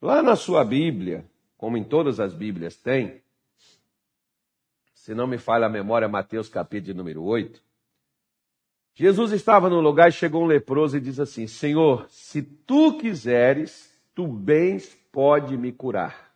lá 0.00 0.22
na 0.22 0.34
sua 0.34 0.64
Bíblia, 0.64 1.26
como 1.58 1.76
em 1.76 1.84
todas 1.84 2.18
as 2.18 2.32
Bíblias 2.32 2.74
tem, 2.74 3.22
se 4.94 5.14
não 5.14 5.26
me 5.26 5.36
falha 5.36 5.66
a 5.66 5.68
memória, 5.68 6.08
Mateus 6.08 6.48
capítulo 6.48 6.96
número 6.96 7.22
8, 7.22 7.62
Jesus 8.94 9.32
estava 9.32 9.68
no 9.68 9.78
lugar 9.78 10.08
e 10.08 10.12
chegou 10.12 10.42
um 10.42 10.46
leproso 10.46 10.96
e 10.96 11.02
diz 11.02 11.20
assim: 11.20 11.46
Senhor, 11.46 12.08
se 12.08 12.42
tu 12.42 12.96
quiseres, 12.96 13.94
tu 14.14 14.26
bens 14.26 14.96
pode 15.12 15.54
me 15.54 15.70
curar. 15.70 16.34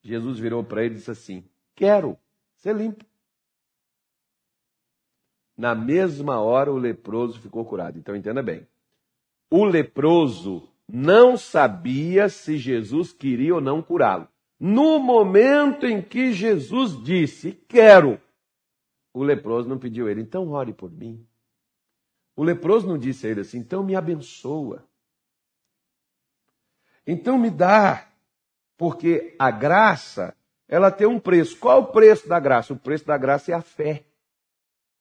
Jesus 0.00 0.38
virou 0.38 0.62
para 0.62 0.84
ele 0.84 0.94
e 0.94 0.98
disse 0.98 1.10
assim: 1.10 1.44
Quero 1.74 2.16
ser 2.54 2.76
limpo. 2.76 3.04
Na 5.56 5.74
mesma 5.74 6.40
hora, 6.40 6.70
o 6.72 6.76
leproso 6.76 7.40
ficou 7.40 7.64
curado. 7.64 7.98
Então, 7.98 8.14
entenda 8.14 8.42
bem. 8.42 8.66
O 9.50 9.64
leproso 9.64 10.68
não 10.88 11.36
sabia 11.36 12.28
se 12.28 12.56
Jesus 12.56 13.12
queria 13.12 13.54
ou 13.54 13.60
não 13.60 13.82
curá-lo. 13.82 14.28
No 14.58 14.98
momento 14.98 15.86
em 15.86 16.00
que 16.00 16.32
Jesus 16.32 17.02
disse, 17.02 17.52
quero, 17.68 18.20
o 19.12 19.22
leproso 19.22 19.68
não 19.68 19.78
pediu 19.78 20.06
a 20.06 20.10
ele, 20.10 20.22
então 20.22 20.50
ore 20.50 20.72
por 20.72 20.90
mim. 20.90 21.26
O 22.34 22.42
leproso 22.42 22.86
não 22.86 22.98
disse 22.98 23.26
a 23.26 23.30
ele 23.30 23.40
assim, 23.40 23.58
então 23.58 23.82
me 23.82 23.94
abençoa. 23.94 24.84
Então 27.06 27.38
me 27.38 27.50
dá, 27.50 28.08
porque 28.76 29.34
a 29.38 29.50
graça, 29.50 30.36
ela 30.68 30.90
tem 30.90 31.06
um 31.06 31.20
preço. 31.20 31.56
Qual 31.58 31.82
o 31.82 31.86
preço 31.86 32.28
da 32.28 32.40
graça? 32.40 32.72
O 32.72 32.78
preço 32.78 33.06
da 33.06 33.16
graça 33.16 33.52
é 33.52 33.54
a 33.54 33.62
fé. 33.62 34.04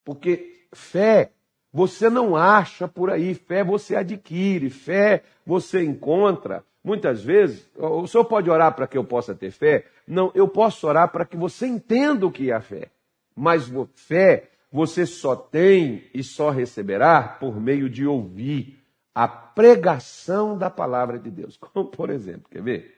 Porque 0.06 0.68
fé 0.72 1.32
você 1.74 2.10
não 2.10 2.38
acha 2.38 2.88
por 2.88 3.10
aí, 3.10 3.34
fé 3.34 3.62
você 3.62 3.98
adquire, 3.98 4.70
fé 4.70 5.24
você 5.46 5.84
encontra. 5.84 6.64
Muitas 6.82 7.22
vezes, 7.22 7.70
o 7.76 8.08
senhor 8.08 8.24
pode 8.24 8.50
orar 8.50 8.74
para 8.74 8.88
que 8.88 8.98
eu 8.98 9.04
possa 9.04 9.36
ter 9.36 9.52
fé? 9.52 9.86
Não, 10.08 10.32
eu 10.34 10.48
posso 10.48 10.88
orar 10.88 11.12
para 11.12 11.26
que 11.26 11.36
você 11.36 11.68
entenda 11.68 12.26
o 12.26 12.32
que 12.32 12.50
é 12.50 12.54
a 12.54 12.62
fé. 12.62 12.92
Mas 13.36 13.70
fé 13.94 14.50
você 14.72 15.06
só 15.06 15.36
tem 15.36 16.04
e 16.14 16.24
só 16.24 16.50
receberá 16.50 17.24
por 17.24 17.60
meio 17.60 17.90
de 17.90 18.06
ouvir 18.06 18.82
a 19.14 19.28
pregação 19.28 20.58
da 20.58 20.70
palavra 20.70 21.20
de 21.20 21.32
Deus. 21.32 21.58
Como, 21.60 21.88
por 21.88 22.10
exemplo, 22.10 22.46
quer 22.50 22.62
ver? 22.62 22.94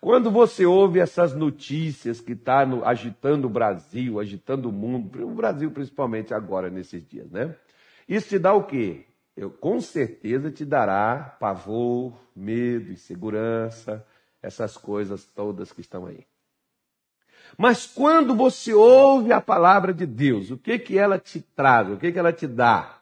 Quando 0.00 0.30
você 0.30 0.64
ouve 0.64 0.98
essas 0.98 1.34
notícias 1.34 2.22
que 2.22 2.32
está 2.32 2.66
agitando 2.84 3.46
o 3.46 3.50
Brasil, 3.50 4.18
agitando 4.18 4.70
o 4.70 4.72
mundo, 4.72 5.26
o 5.26 5.34
Brasil 5.34 5.70
principalmente 5.70 6.32
agora 6.32 6.70
nesses 6.70 7.06
dias, 7.06 7.30
né? 7.30 7.54
Isso 8.08 8.30
te 8.30 8.38
dá 8.38 8.54
o 8.54 8.64
quê? 8.64 9.04
Eu, 9.36 9.50
com 9.50 9.78
certeza 9.78 10.50
te 10.50 10.64
dará 10.64 11.36
pavor, 11.38 12.14
medo, 12.34 12.90
insegurança, 12.90 14.04
essas 14.42 14.74
coisas 14.74 15.26
todas 15.26 15.70
que 15.70 15.82
estão 15.82 16.06
aí. 16.06 16.26
Mas 17.58 17.86
quando 17.86 18.34
você 18.34 18.72
ouve 18.72 19.32
a 19.32 19.40
palavra 19.40 19.92
de 19.92 20.06
Deus, 20.06 20.50
o 20.50 20.56
que 20.56 20.78
que 20.78 20.96
ela 20.96 21.18
te 21.18 21.42
traz? 21.42 21.90
O 21.90 21.98
que 21.98 22.10
que 22.10 22.18
ela 22.18 22.32
te 22.32 22.46
dá? 22.46 23.00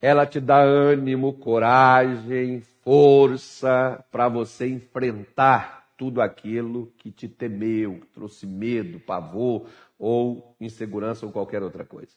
Ela 0.00 0.24
te 0.26 0.40
dá 0.40 0.62
ânimo, 0.62 1.34
coragem, 1.34 2.62
força 2.82 4.02
para 4.10 4.28
você 4.28 4.66
enfrentar 4.66 5.81
tudo 6.02 6.20
aquilo 6.20 6.92
que 6.98 7.12
te 7.12 7.28
temeu, 7.28 8.00
que 8.00 8.06
trouxe 8.08 8.44
medo, 8.44 8.98
pavor 8.98 9.68
ou 9.96 10.56
insegurança 10.60 11.24
ou 11.24 11.30
qualquer 11.30 11.62
outra 11.62 11.84
coisa. 11.84 12.10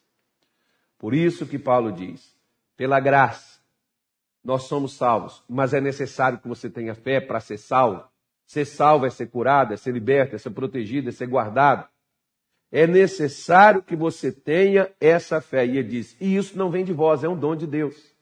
Por 0.97 1.13
isso 1.13 1.45
que 1.45 1.59
Paulo 1.59 1.91
diz: 1.91 2.35
pela 2.75 2.99
graça, 2.99 3.59
nós 4.43 4.63
somos 4.63 4.93
salvos, 4.93 5.43
mas 5.47 5.71
é 5.71 5.79
necessário 5.79 6.39
que 6.39 6.47
você 6.47 6.67
tenha 6.67 6.95
fé 6.95 7.21
para 7.21 7.39
ser 7.39 7.59
salvo. 7.59 8.03
Ser 8.43 8.65
salvo 8.65 9.05
é 9.05 9.11
ser 9.11 9.27
curado, 9.27 9.71
é 9.71 9.77
ser 9.77 9.93
liberto, 9.93 10.35
é 10.35 10.39
ser 10.39 10.49
protegido, 10.49 11.09
é 11.09 11.11
ser 11.11 11.27
guardado. 11.27 11.87
É 12.71 12.87
necessário 12.87 13.83
que 13.83 13.95
você 13.95 14.31
tenha 14.31 14.91
essa 14.99 15.39
fé. 15.39 15.63
E 15.63 15.77
ele 15.77 15.89
diz: 15.89 16.17
e 16.19 16.35
isso 16.35 16.57
não 16.57 16.71
vem 16.71 16.83
de 16.83 16.91
vós, 16.91 17.23
é 17.23 17.29
um 17.29 17.37
dom 17.37 17.55
de 17.55 17.67
Deus. 17.67 18.14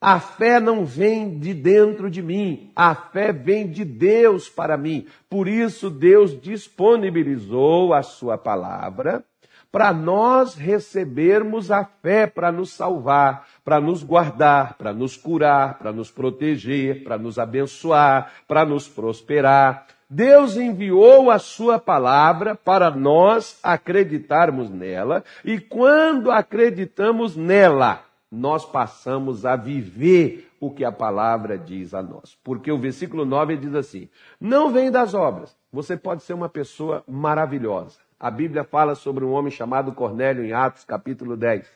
A 0.00 0.18
fé 0.18 0.58
não 0.58 0.84
vem 0.84 1.38
de 1.38 1.52
dentro 1.52 2.10
de 2.10 2.22
mim, 2.22 2.72
a 2.74 2.94
fé 2.94 3.32
vem 3.32 3.68
de 3.68 3.84
Deus 3.84 4.48
para 4.48 4.78
mim. 4.78 5.06
Por 5.28 5.46
isso, 5.46 5.90
Deus 5.90 6.40
disponibilizou 6.40 7.92
a 7.92 8.02
Sua 8.02 8.38
palavra 8.38 9.22
para 9.70 9.92
nós 9.92 10.54
recebermos 10.54 11.70
a 11.70 11.84
fé 11.84 12.26
para 12.26 12.50
nos 12.50 12.72
salvar, 12.72 13.46
para 13.64 13.80
nos 13.80 14.02
guardar, 14.02 14.74
para 14.76 14.92
nos 14.92 15.16
curar, 15.16 15.78
para 15.78 15.92
nos 15.92 16.10
proteger, 16.10 17.04
para 17.04 17.16
nos 17.16 17.38
abençoar, 17.38 18.32
para 18.48 18.64
nos 18.64 18.88
prosperar. 18.88 19.86
Deus 20.08 20.56
enviou 20.56 21.30
a 21.30 21.38
sua 21.38 21.78
palavra 21.78 22.56
para 22.56 22.90
nós 22.90 23.60
acreditarmos 23.62 24.68
nela, 24.68 25.22
e 25.44 25.60
quando 25.60 26.32
acreditamos 26.32 27.36
nela, 27.36 28.09
nós 28.30 28.64
passamos 28.64 29.44
a 29.44 29.56
viver 29.56 30.48
o 30.60 30.70
que 30.70 30.84
a 30.84 30.92
palavra 30.92 31.58
diz 31.58 31.92
a 31.92 32.02
nós. 32.02 32.38
Porque 32.44 32.70
o 32.70 32.78
versículo 32.78 33.24
9 33.24 33.56
diz 33.56 33.74
assim: 33.74 34.08
Não 34.40 34.70
vem 34.70 34.90
das 34.90 35.14
obras. 35.14 35.56
Você 35.72 35.96
pode 35.96 36.22
ser 36.22 36.34
uma 36.34 36.48
pessoa 36.48 37.02
maravilhosa. 37.08 37.98
A 38.18 38.30
Bíblia 38.30 38.62
fala 38.62 38.94
sobre 38.94 39.24
um 39.24 39.32
homem 39.32 39.50
chamado 39.50 39.92
Cornélio 39.92 40.44
em 40.44 40.52
Atos, 40.52 40.84
capítulo 40.84 41.36
10. 41.36 41.68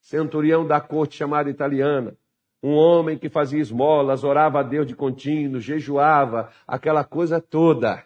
Centurião 0.00 0.66
da 0.66 0.80
corte 0.80 1.16
chamada 1.16 1.50
italiana. 1.50 2.16
Um 2.62 2.74
homem 2.74 3.18
que 3.18 3.28
fazia 3.28 3.60
esmolas, 3.60 4.24
orava 4.24 4.60
a 4.60 4.62
Deus 4.62 4.86
de 4.86 4.94
contínuo, 4.94 5.60
jejuava, 5.60 6.50
aquela 6.66 7.04
coisa 7.04 7.40
toda. 7.40 8.04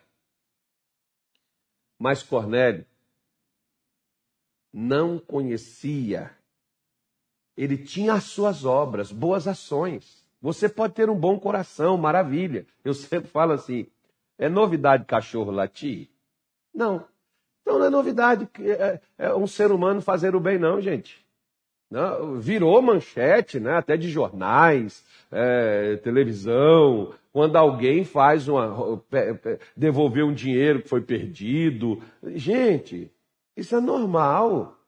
Mas 1.98 2.22
Cornélio 2.22 2.84
não 4.72 5.18
conhecia. 5.18 6.30
Ele 7.56 7.76
tinha 7.76 8.14
as 8.14 8.24
suas 8.24 8.64
obras, 8.64 9.12
boas 9.12 9.46
ações. 9.46 10.24
Você 10.40 10.68
pode 10.68 10.94
ter 10.94 11.08
um 11.08 11.14
bom 11.14 11.38
coração, 11.38 11.96
maravilha. 11.96 12.66
Eu 12.84 12.94
sempre 12.94 13.28
falo 13.28 13.52
assim: 13.52 13.86
é 14.38 14.48
novidade 14.48 15.04
cachorro 15.04 15.50
latir? 15.50 16.08
Não. 16.74 17.04
Então 17.62 17.78
não 17.78 17.86
é 17.86 17.90
novidade 17.90 18.48
é, 18.60 19.00
é 19.16 19.34
um 19.34 19.46
ser 19.46 19.70
humano 19.70 20.00
fazer 20.00 20.34
o 20.34 20.40
bem, 20.40 20.58
não, 20.58 20.80
gente. 20.80 21.24
Não, 21.88 22.40
virou 22.40 22.80
manchete, 22.80 23.60
né, 23.60 23.76
até 23.76 23.98
de 23.98 24.08
jornais, 24.08 25.04
é, 25.30 25.96
televisão, 25.96 27.12
quando 27.32 27.56
alguém 27.56 28.02
faz 28.02 28.48
uma. 28.48 29.02
devolver 29.76 30.24
um 30.24 30.32
dinheiro 30.32 30.82
que 30.82 30.88
foi 30.88 31.02
perdido. 31.02 32.02
Gente, 32.34 33.12
isso 33.56 33.76
é 33.76 33.80
normal. 33.80 34.78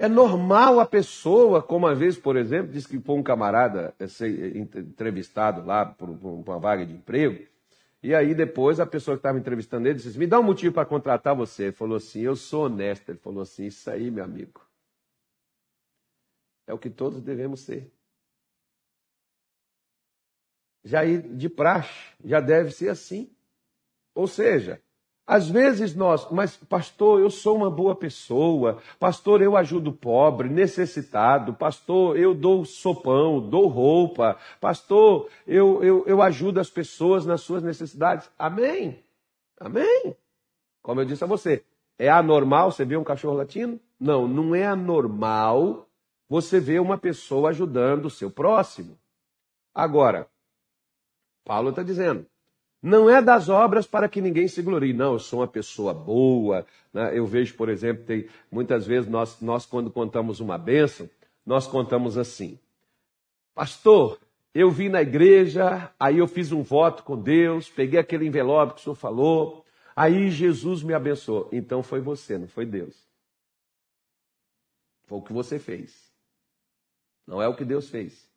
É 0.00 0.08
normal 0.08 0.80
a 0.80 0.86
pessoa, 0.86 1.62
como 1.62 1.86
uma 1.86 1.94
vez, 1.94 2.16
por 2.16 2.34
exemplo, 2.34 2.72
disse 2.72 2.88
que 2.88 2.98
foi 2.98 3.16
um 3.16 3.22
camarada 3.22 3.94
ser 4.08 4.56
entrevistado 4.56 5.62
lá 5.62 5.84
por 5.84 6.08
uma 6.08 6.58
vaga 6.58 6.86
de 6.86 6.94
emprego, 6.94 7.46
e 8.02 8.14
aí 8.14 8.34
depois 8.34 8.80
a 8.80 8.86
pessoa 8.86 9.14
que 9.14 9.18
estava 9.18 9.38
entrevistando 9.38 9.86
ele 9.86 9.98
disse: 9.98 10.18
Me 10.18 10.26
dá 10.26 10.40
um 10.40 10.42
motivo 10.42 10.72
para 10.72 10.86
contratar 10.86 11.36
você. 11.36 11.64
Ele 11.64 11.72
falou 11.72 11.98
assim: 11.98 12.20
Eu 12.20 12.34
sou 12.34 12.64
honesto. 12.64 13.10
Ele 13.10 13.18
falou 13.18 13.42
assim: 13.42 13.66
Isso 13.66 13.90
aí, 13.90 14.10
meu 14.10 14.24
amigo. 14.24 14.66
É 16.66 16.72
o 16.72 16.78
que 16.78 16.88
todos 16.88 17.20
devemos 17.20 17.60
ser. 17.60 17.92
Já 20.82 21.04
de 21.04 21.50
praxe, 21.50 22.14
já 22.24 22.40
deve 22.40 22.70
ser 22.70 22.88
assim. 22.88 23.30
Ou 24.14 24.26
seja, 24.26 24.80
às 25.30 25.48
vezes 25.48 25.94
nós, 25.94 26.28
mas 26.32 26.56
pastor, 26.56 27.20
eu 27.20 27.30
sou 27.30 27.56
uma 27.56 27.70
boa 27.70 27.94
pessoa, 27.94 28.82
pastor, 28.98 29.40
eu 29.40 29.56
ajudo 29.56 29.92
pobre, 29.92 30.48
necessitado, 30.48 31.54
pastor, 31.54 32.18
eu 32.18 32.34
dou 32.34 32.64
sopão, 32.64 33.40
dou 33.40 33.68
roupa, 33.68 34.36
pastor, 34.60 35.30
eu, 35.46 35.84
eu, 35.84 36.04
eu 36.04 36.20
ajudo 36.20 36.58
as 36.58 36.68
pessoas 36.68 37.24
nas 37.24 37.42
suas 37.42 37.62
necessidades. 37.62 38.28
Amém? 38.36 39.04
Amém? 39.60 40.16
Como 40.82 41.00
eu 41.00 41.04
disse 41.04 41.22
a 41.22 41.28
você, 41.28 41.64
é 41.96 42.08
anormal 42.08 42.72
você 42.72 42.84
ver 42.84 42.96
um 42.96 43.04
cachorro 43.04 43.36
latino? 43.36 43.78
Não, 44.00 44.26
não 44.26 44.52
é 44.52 44.66
anormal 44.66 45.86
você 46.28 46.58
ver 46.58 46.80
uma 46.80 46.98
pessoa 46.98 47.50
ajudando 47.50 48.06
o 48.06 48.10
seu 48.10 48.32
próximo. 48.32 48.98
Agora, 49.72 50.28
Paulo 51.44 51.70
está 51.70 51.84
dizendo, 51.84 52.26
não 52.82 53.10
é 53.10 53.20
das 53.20 53.48
obras 53.48 53.86
para 53.86 54.08
que 54.08 54.20
ninguém 54.20 54.48
se 54.48 54.62
glorie. 54.62 54.92
Não, 54.92 55.14
eu 55.14 55.18
sou 55.18 55.40
uma 55.40 55.48
pessoa 55.48 55.92
boa. 55.92 56.66
Né? 56.92 57.18
Eu 57.18 57.26
vejo, 57.26 57.54
por 57.54 57.68
exemplo, 57.68 58.04
tem, 58.04 58.28
muitas 58.50 58.86
vezes 58.86 59.08
nós, 59.08 59.40
nós, 59.40 59.66
quando 59.66 59.90
contamos 59.90 60.40
uma 60.40 60.56
bênção, 60.56 61.08
nós 61.44 61.66
contamos 61.66 62.16
assim: 62.16 62.58
Pastor, 63.54 64.18
eu 64.54 64.70
vim 64.70 64.88
na 64.88 65.02
igreja, 65.02 65.92
aí 65.98 66.18
eu 66.18 66.26
fiz 66.26 66.52
um 66.52 66.62
voto 66.62 67.02
com 67.02 67.20
Deus, 67.20 67.68
peguei 67.68 68.00
aquele 68.00 68.26
envelope 68.26 68.74
que 68.74 68.80
o 68.80 68.82
senhor 68.84 68.96
falou, 68.96 69.64
aí 69.94 70.30
Jesus 70.30 70.82
me 70.82 70.94
abençoou. 70.94 71.48
Então 71.52 71.82
foi 71.82 72.00
você, 72.00 72.38
não 72.38 72.48
foi 72.48 72.64
Deus. 72.64 72.96
Foi 75.04 75.18
o 75.18 75.22
que 75.22 75.32
você 75.32 75.58
fez. 75.58 76.10
Não 77.26 77.42
é 77.42 77.46
o 77.46 77.54
que 77.54 77.64
Deus 77.64 77.90
fez. 77.90 78.28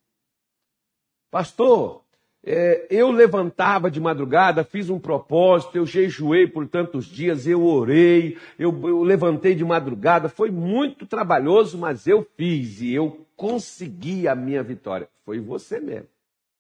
Pastor, 1.32 2.03
é, 2.45 2.86
eu 2.89 3.10
levantava 3.10 3.89
de 3.89 4.01
madrugada, 4.01 4.65
fiz 4.65 4.89
um 4.89 4.99
propósito, 4.99 5.77
eu 5.77 5.86
jejuei 5.86 6.45
por 6.45 6.67
tantos 6.67 7.06
dias, 7.06 7.47
eu 7.47 7.63
orei, 7.65 8.38
eu, 8.60 8.69
eu 8.86 9.01
levantei 9.01 9.56
de 9.56 9.63
madrugada, 9.63 10.27
foi 10.27 10.51
muito 10.51 11.06
trabalhoso, 11.06 11.77
mas 11.77 12.06
eu 12.06 12.27
fiz 12.36 12.82
e 12.82 12.93
eu 12.93 13.25
consegui 13.38 14.27
a 14.27 14.36
minha 14.36 14.62
vitória. 14.62 15.08
Foi 15.23 15.39
você 15.39 15.79
mesmo. 15.79 16.10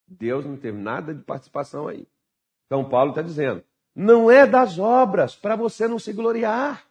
Deus 0.07 0.45
não 0.45 0.55
teve 0.55 0.77
nada 0.77 1.13
de 1.13 1.21
participação 1.21 1.87
aí. 1.87 2.07
Então 2.65 2.87
Paulo 2.87 3.09
está 3.09 3.21
dizendo: 3.21 3.61
não 3.93 4.31
é 4.31 4.47
das 4.47 4.79
obras 4.79 5.35
para 5.35 5.57
você 5.57 5.85
não 5.85 5.99
se 5.99 6.13
gloriar. 6.13 6.85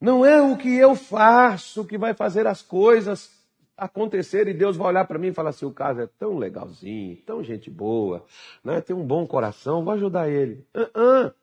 Não 0.00 0.24
é 0.24 0.40
o 0.40 0.56
que 0.56 0.76
eu 0.76 0.94
faço 0.94 1.84
que 1.84 1.96
vai 1.96 2.12
fazer 2.14 2.46
as 2.46 2.62
coisas 2.62 3.37
acontecer 3.78 4.48
e 4.48 4.52
Deus 4.52 4.76
vai 4.76 4.88
olhar 4.88 5.06
para 5.06 5.18
mim 5.18 5.28
e 5.28 5.32
falar 5.32 5.50
assim: 5.50 5.64
o 5.64 5.72
caso 5.72 6.00
é 6.00 6.06
tão 6.18 6.36
legalzinho, 6.36 7.16
tão 7.24 7.42
gente 7.44 7.70
boa, 7.70 8.24
né? 8.64 8.80
tem 8.80 8.94
um 8.94 9.06
bom 9.06 9.26
coração, 9.26 9.84
vou 9.84 9.94
ajudar 9.94 10.28
ele. 10.28 10.66
Uh 10.74 10.98
-uh. 10.98 11.34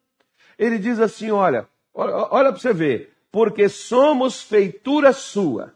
Ele 0.60 0.78
diz 0.78 1.00
assim: 1.00 1.32
olha, 1.32 1.68
olha 1.94 2.52
para 2.52 2.60
você 2.60 2.74
ver, 2.74 3.14
porque 3.32 3.70
somos 3.70 4.44
feitura 4.44 5.14
sua. 5.14 5.74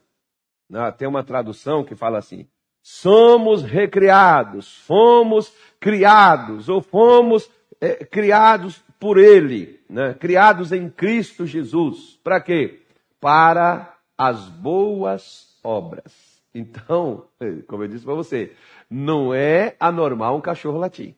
Né? 0.69 0.91
Tem 0.91 1.07
uma 1.07 1.23
tradução 1.23 1.83
que 1.83 1.95
fala 1.95 2.17
assim: 2.17 2.45
somos 2.83 3.63
recriados, 3.63 4.75
fomos 4.79 5.53
criados, 5.79 6.67
ou 6.67 6.81
fomos 6.81 7.49
é, 7.79 8.03
criados 8.05 8.83
por 8.99 9.17
Ele, 9.17 9.79
né? 9.89 10.13
criados 10.13 10.73
em 10.73 10.89
Cristo 10.89 11.45
Jesus. 11.45 12.19
Para 12.21 12.41
quê? 12.41 12.81
Para 13.21 13.97
as 14.17 14.49
boas 14.49 15.57
obras 15.63 16.38
então, 16.53 17.27
como 17.67 17.83
eu 17.83 17.87
disse 17.87 18.05
para 18.05 18.13
você, 18.13 18.55
não 18.89 19.33
é 19.33 19.75
anormal 19.79 20.37
um 20.37 20.41
cachorro 20.41 20.77
latir. 20.77 21.15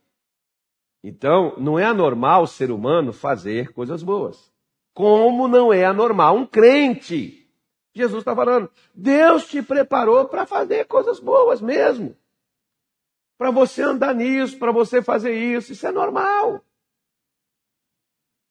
Então, 1.03 1.55
não 1.57 1.79
é 1.79 1.85
anormal 1.85 2.43
o 2.43 2.47
ser 2.47 2.69
humano 2.69 3.11
fazer 3.11 3.73
coisas 3.73 4.03
boas. 4.03 4.51
Como 4.93 5.47
não 5.47 5.73
é 5.73 5.85
anormal 5.85 6.35
um 6.35 6.45
crente. 6.45 7.49
Jesus 7.93 8.21
está 8.21 8.35
falando, 8.35 8.69
Deus 8.93 9.47
te 9.47 9.61
preparou 9.61 10.27
para 10.27 10.45
fazer 10.45 10.85
coisas 10.85 11.19
boas 11.19 11.61
mesmo. 11.61 12.15
para 13.37 13.49
você 13.49 13.81
andar 13.81 14.13
nisso, 14.13 14.59
para 14.59 14.71
você 14.71 15.01
fazer 15.01 15.33
isso. 15.33 15.71
Isso 15.71 15.87
é 15.87 15.91
normal. 15.91 16.63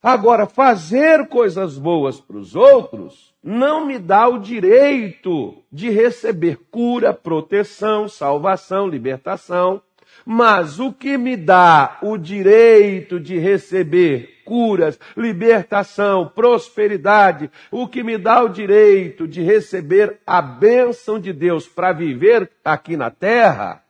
Agora, 0.02 0.46
fazer 0.46 1.28
coisas 1.28 1.76
boas 1.76 2.18
para 2.18 2.38
os 2.38 2.56
outros 2.56 3.34
não 3.42 3.86
me 3.86 3.98
dá 3.98 4.28
o 4.28 4.38
direito 4.38 5.62
de 5.70 5.90
receber 5.90 6.58
cura, 6.70 7.12
proteção, 7.12 8.08
salvação, 8.08 8.86
libertação. 8.86 9.82
Mas 10.24 10.80
o 10.80 10.92
que 10.92 11.18
me 11.18 11.36
dá 11.36 11.98
o 12.02 12.16
direito 12.16 13.20
de 13.20 13.38
receber 13.38 14.42
curas, 14.44 14.98
libertação, 15.16 16.28
prosperidade, 16.28 17.50
o 17.70 17.86
que 17.86 18.02
me 18.02 18.18
dá 18.18 18.42
o 18.42 18.48
direito 18.48 19.28
de 19.28 19.42
receber 19.42 20.20
a 20.26 20.42
bênção 20.42 21.20
de 21.20 21.32
Deus 21.32 21.68
para 21.68 21.92
viver 21.92 22.50
aqui 22.64 22.96
na 22.96 23.10
terra, 23.10 23.84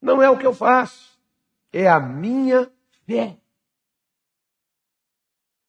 não 0.00 0.22
é 0.22 0.30
o 0.30 0.36
que 0.36 0.46
eu 0.46 0.54
faço, 0.54 1.18
é 1.72 1.88
a 1.88 1.98
minha 1.98 2.70
fé. 3.06 3.36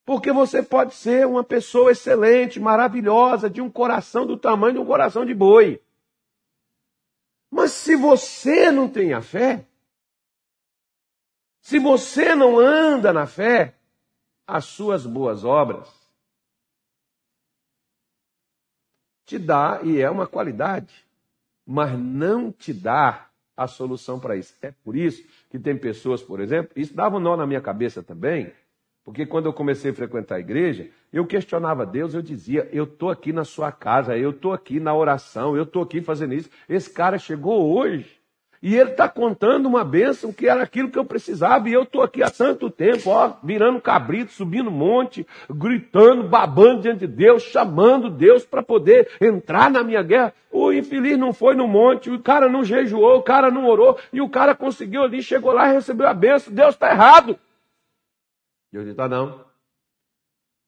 Porque 0.06 0.32
você 0.32 0.62
pode 0.62 0.94
ser 0.94 1.26
uma 1.26 1.44
pessoa 1.44 1.92
excelente, 1.92 2.60
maravilhosa, 2.60 3.50
de 3.50 3.60
um 3.60 3.70
coração 3.70 4.26
do 4.26 4.38
tamanho 4.38 4.74
de 4.74 4.80
um 4.80 4.86
coração 4.86 5.26
de 5.26 5.34
boi. 5.34 5.82
Mas 7.50 7.72
se 7.72 7.96
você 7.96 8.72
não 8.72 8.88
tem 8.88 9.14
a 9.14 9.22
fé, 9.22 9.66
se 11.60 11.80
você 11.80 12.36
não 12.36 12.60
anda 12.60 13.12
na 13.12 13.26
fé, 13.26 13.74
as 14.46 14.66
suas 14.66 15.06
boas 15.06 15.44
obras 15.44 15.90
te 19.26 19.40
dá, 19.40 19.80
e 19.84 20.00
é 20.00 20.08
uma 20.08 20.28
qualidade, 20.28 20.94
mas 21.66 21.98
não 21.98 22.52
te 22.52 22.72
dá 22.72 23.28
a 23.58 23.68
solução 23.68 24.20
para 24.20 24.36
isso. 24.36 24.54
É 24.62 24.70
por 24.70 24.96
isso 24.96 25.28
que 25.50 25.58
tem 25.58 25.76
pessoas, 25.76 26.22
por 26.22 26.40
exemplo, 26.40 26.72
isso 26.76 26.94
dava 26.94 27.18
um 27.18 27.20
nó 27.20 27.36
na 27.36 27.48
minha 27.48 27.62
cabeça 27.62 28.04
também, 28.04 28.54
porque 29.06 29.24
quando 29.24 29.46
eu 29.46 29.54
comecei 29.54 29.92
a 29.92 29.94
frequentar 29.94 30.36
a 30.36 30.40
igreja, 30.40 30.88
eu 31.14 31.28
questionava 31.28 31.86
Deus, 31.86 32.16
eu 32.16 32.24
dizia, 32.24 32.68
eu 32.74 32.86
estou 32.86 33.12
aqui 33.12 33.32
na 33.32 33.46
sua 33.46 33.72
casa, 33.72 34.18
eu 34.18 34.32
estou 34.32 34.52
aqui 34.52 34.80
na 34.80 34.96
oração, 34.96 35.56
eu 35.56 35.62
estou 35.62 35.84
aqui 35.84 36.02
fazendo 36.02 36.34
isso. 36.34 36.50
Esse 36.68 36.90
cara 36.90 37.20
chegou 37.20 37.72
hoje 37.78 38.20
e 38.64 38.76
ele 38.76 38.90
está 38.90 39.08
contando 39.08 39.68
uma 39.68 39.84
bênção 39.84 40.34
que 40.34 40.48
era 40.48 40.64
aquilo 40.64 40.90
que 40.90 40.98
eu 40.98 41.06
precisava, 41.06 41.70
e 41.70 41.74
eu 41.74 41.84
estou 41.84 42.02
aqui 42.02 42.24
há 42.24 42.32
tanto 42.32 42.68
tempo, 42.68 43.12
ó, 43.12 43.34
virando 43.44 43.80
cabrito, 43.80 44.32
subindo 44.32 44.72
monte, 44.72 45.24
gritando, 45.48 46.24
babando 46.24 46.82
diante 46.82 47.02
de 47.02 47.08
Deus, 47.08 47.44
chamando 47.44 48.10
Deus 48.10 48.44
para 48.44 48.64
poder 48.64 49.08
entrar 49.22 49.70
na 49.70 49.84
minha 49.84 50.02
guerra. 50.02 50.34
O 50.52 50.74
infeliz 50.74 51.16
não 51.16 51.32
foi 51.32 51.54
no 51.54 51.68
monte, 51.68 52.10
o 52.10 52.20
cara 52.20 52.50
não 52.50 52.64
jejuou, 52.64 53.18
o 53.18 53.22
cara 53.22 53.52
não 53.52 53.68
orou, 53.68 54.00
e 54.12 54.20
o 54.20 54.28
cara 54.28 54.56
conseguiu 54.56 55.04
ali, 55.04 55.22
chegou 55.22 55.52
lá 55.52 55.70
e 55.70 55.74
recebeu 55.74 56.08
a 56.08 56.14
bênção. 56.14 56.52
Deus 56.52 56.74
está 56.74 56.90
errado. 56.90 57.38
Eu 58.76 58.84
disse, 58.84 58.96
tá 58.96 59.08
não. 59.08 59.46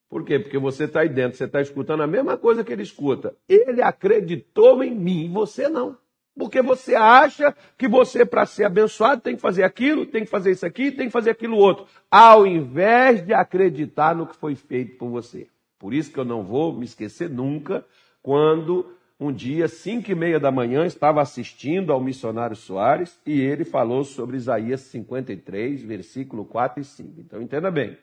Por 0.10 0.24
quê? 0.24 0.40
Porque 0.40 0.58
você 0.58 0.86
está 0.86 1.02
aí 1.02 1.10
dentro, 1.10 1.38
você 1.38 1.44
está 1.44 1.62
escutando 1.62 2.04
a 2.04 2.08
mesma 2.08 2.38
coisa 2.38 2.64
que 2.64 2.72
ele 2.72 2.84
escuta. 2.84 3.36
Ele 3.48 3.82
acreditou 3.82 4.84
em 4.84 4.96
mim, 4.96 5.30
você 5.32 5.68
não. 5.68 5.98
Porque 6.38 6.62
você 6.62 6.96
acha 6.96 7.54
que 7.78 7.88
você, 7.88 8.26
para 8.26 8.46
ser 8.46 8.66
abençoado, 8.66 9.22
tem 9.22 9.36
que 9.36 9.42
fazer 9.42 9.64
aquilo, 9.64 10.06
tem 10.06 10.24
que 10.24 10.30
fazer 10.30 10.52
isso 10.52 10.66
aqui, 10.66 10.92
tem 10.92 11.08
que 11.08 11.12
fazer 11.12 11.32
aquilo 11.32 11.58
outro. 11.58 11.86
Ao 12.10 12.46
invés 12.46 13.26
de 13.26 13.34
acreditar 13.34 14.16
no 14.16 14.28
que 14.28 14.36
foi 14.36 14.56
feito 14.56 14.98
por 14.98 15.10
você. 15.10 15.48
Por 15.80 15.94
isso 15.94 16.12
que 16.12 16.20
eu 16.20 16.26
não 16.26 16.44
vou 16.44 16.74
me 16.74 16.86
esquecer 16.86 17.30
nunca 17.30 17.84
quando 18.22 18.97
um 19.20 19.32
dia, 19.32 19.68
cinco 19.68 20.12
e 20.12 20.16
meia 20.16 20.40
da 20.40 20.52
manhã, 20.52 20.86
estava 20.86 21.22
assistindo 21.22 21.92
ao 21.92 22.00
missionário 22.00 22.56
Soares 22.56 23.20
e 23.26 23.42
ele 23.42 23.66
falou 23.66 24.04
sobre 24.04 24.38
Isaías 24.38 24.82
53, 24.82 25.82
versículo 25.82 26.46
4 26.46 26.82
e 26.82 26.86
5. 26.86 27.22
Então 27.22 27.42
entenda 27.42 27.72
bem. 27.72 27.98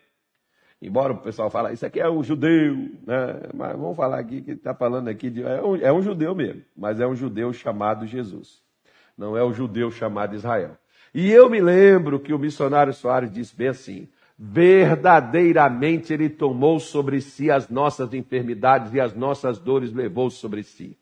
Embora 0.83 1.13
o 1.13 1.19
pessoal 1.19 1.49
fale, 1.49 1.73
isso 1.73 1.87
aqui 1.87 2.01
é 2.01 2.11
um 2.11 2.23
judeu, 2.23 2.75
né? 3.07 3.49
mas 3.55 3.73
vamos 3.79 3.97
falar 3.97 4.19
aqui 4.19 4.43
que 4.43 4.51
está 4.51 4.75
falando 4.75 5.07
aqui 5.07 5.31
de. 5.31 5.43
É 5.45 5.63
um, 5.63 5.77
é 5.77 5.93
um 5.93 6.03
judeu 6.03 6.35
mesmo, 6.35 6.63
mas 6.77 6.99
é 7.01 7.07
um 7.07 7.15
judeu 7.15 7.53
chamado 7.53 8.07
Jesus. 8.07 8.61
Não 9.17 9.37
é 9.37 9.43
o 9.43 9.53
judeu 9.53 9.93
chamado 9.93 10.35
Israel. 10.35 10.77
E 11.15 11.31
eu 11.31 11.49
me 11.49 11.61
lembro 11.61 12.19
que 12.19 12.35
o 12.35 12.39
missionário 12.41 12.93
Soares 12.93 13.31
disse 13.31 13.55
bem 13.55 13.69
assim: 13.69 14.09
verdadeiramente 14.37 16.13
ele 16.13 16.29
tomou 16.29 16.81
sobre 16.81 17.21
si 17.21 17.53
as 17.53 17.69
nossas 17.69 18.13
enfermidades 18.13 18.93
e 18.93 19.01
as 19.01 19.15
nossas 19.15 19.61
dores 19.61 19.93
levou 19.93 20.29
sobre 20.29 20.65
si 20.65 20.99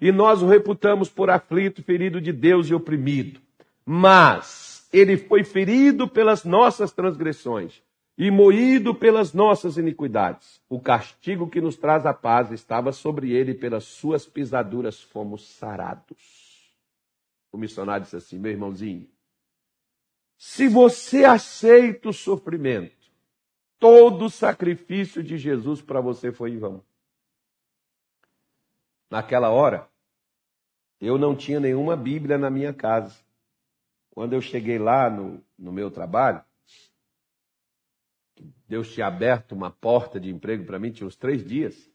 e 0.00 0.10
nós 0.10 0.42
o 0.42 0.46
reputamos 0.46 1.08
por 1.08 1.28
aflito, 1.28 1.82
ferido 1.82 2.20
de 2.20 2.32
Deus 2.32 2.68
e 2.68 2.74
oprimido. 2.74 3.40
Mas 3.84 4.88
ele 4.92 5.16
foi 5.16 5.44
ferido 5.44 6.08
pelas 6.08 6.44
nossas 6.44 6.92
transgressões 6.92 7.82
e 8.16 8.30
moído 8.30 8.94
pelas 8.94 9.32
nossas 9.32 9.76
iniquidades. 9.76 10.60
O 10.68 10.80
castigo 10.80 11.48
que 11.48 11.60
nos 11.60 11.76
traz 11.76 12.06
a 12.06 12.14
paz 12.14 12.50
estava 12.50 12.92
sobre 12.92 13.32
ele, 13.32 13.54
pelas 13.54 13.84
suas 13.84 14.26
pisaduras 14.26 15.02
fomos 15.02 15.46
sarados. 15.48 16.40
O 17.52 17.58
missionário 17.58 18.04
disse 18.04 18.16
assim: 18.16 18.38
meu 18.38 18.52
irmãozinho, 18.52 19.06
se 20.36 20.68
você 20.68 21.24
aceita 21.24 22.08
o 22.08 22.12
sofrimento, 22.12 22.96
todo 23.78 24.26
o 24.26 24.30
sacrifício 24.30 25.22
de 25.22 25.36
Jesus 25.36 25.82
para 25.82 26.00
você 26.00 26.32
foi 26.32 26.52
em 26.52 26.58
vão. 26.58 26.82
Naquela 29.10 29.50
hora, 29.50 29.88
eu 31.00 31.18
não 31.18 31.34
tinha 31.34 31.58
nenhuma 31.58 31.96
Bíblia 31.96 32.38
na 32.38 32.48
minha 32.48 32.72
casa. 32.72 33.18
Quando 34.10 34.34
eu 34.34 34.40
cheguei 34.40 34.78
lá 34.78 35.10
no, 35.10 35.42
no 35.58 35.72
meu 35.72 35.90
trabalho, 35.90 36.44
Deus 38.68 38.92
tinha 38.92 39.06
aberto 39.06 39.52
uma 39.52 39.70
porta 39.70 40.20
de 40.20 40.30
emprego 40.30 40.64
para 40.64 40.78
mim, 40.78 40.92
tinha 40.92 41.06
uns 41.06 41.16
três 41.16 41.44
dias. 41.44 41.90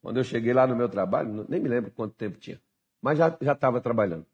Quando 0.00 0.18
eu 0.18 0.24
cheguei 0.24 0.52
lá 0.52 0.66
no 0.66 0.76
meu 0.76 0.88
trabalho, 0.88 1.44
nem 1.48 1.60
me 1.60 1.68
lembro 1.68 1.90
quanto 1.90 2.14
tempo 2.14 2.38
tinha, 2.38 2.60
mas 3.02 3.18
já 3.18 3.36
estava 3.40 3.80
trabalhando. 3.80 4.26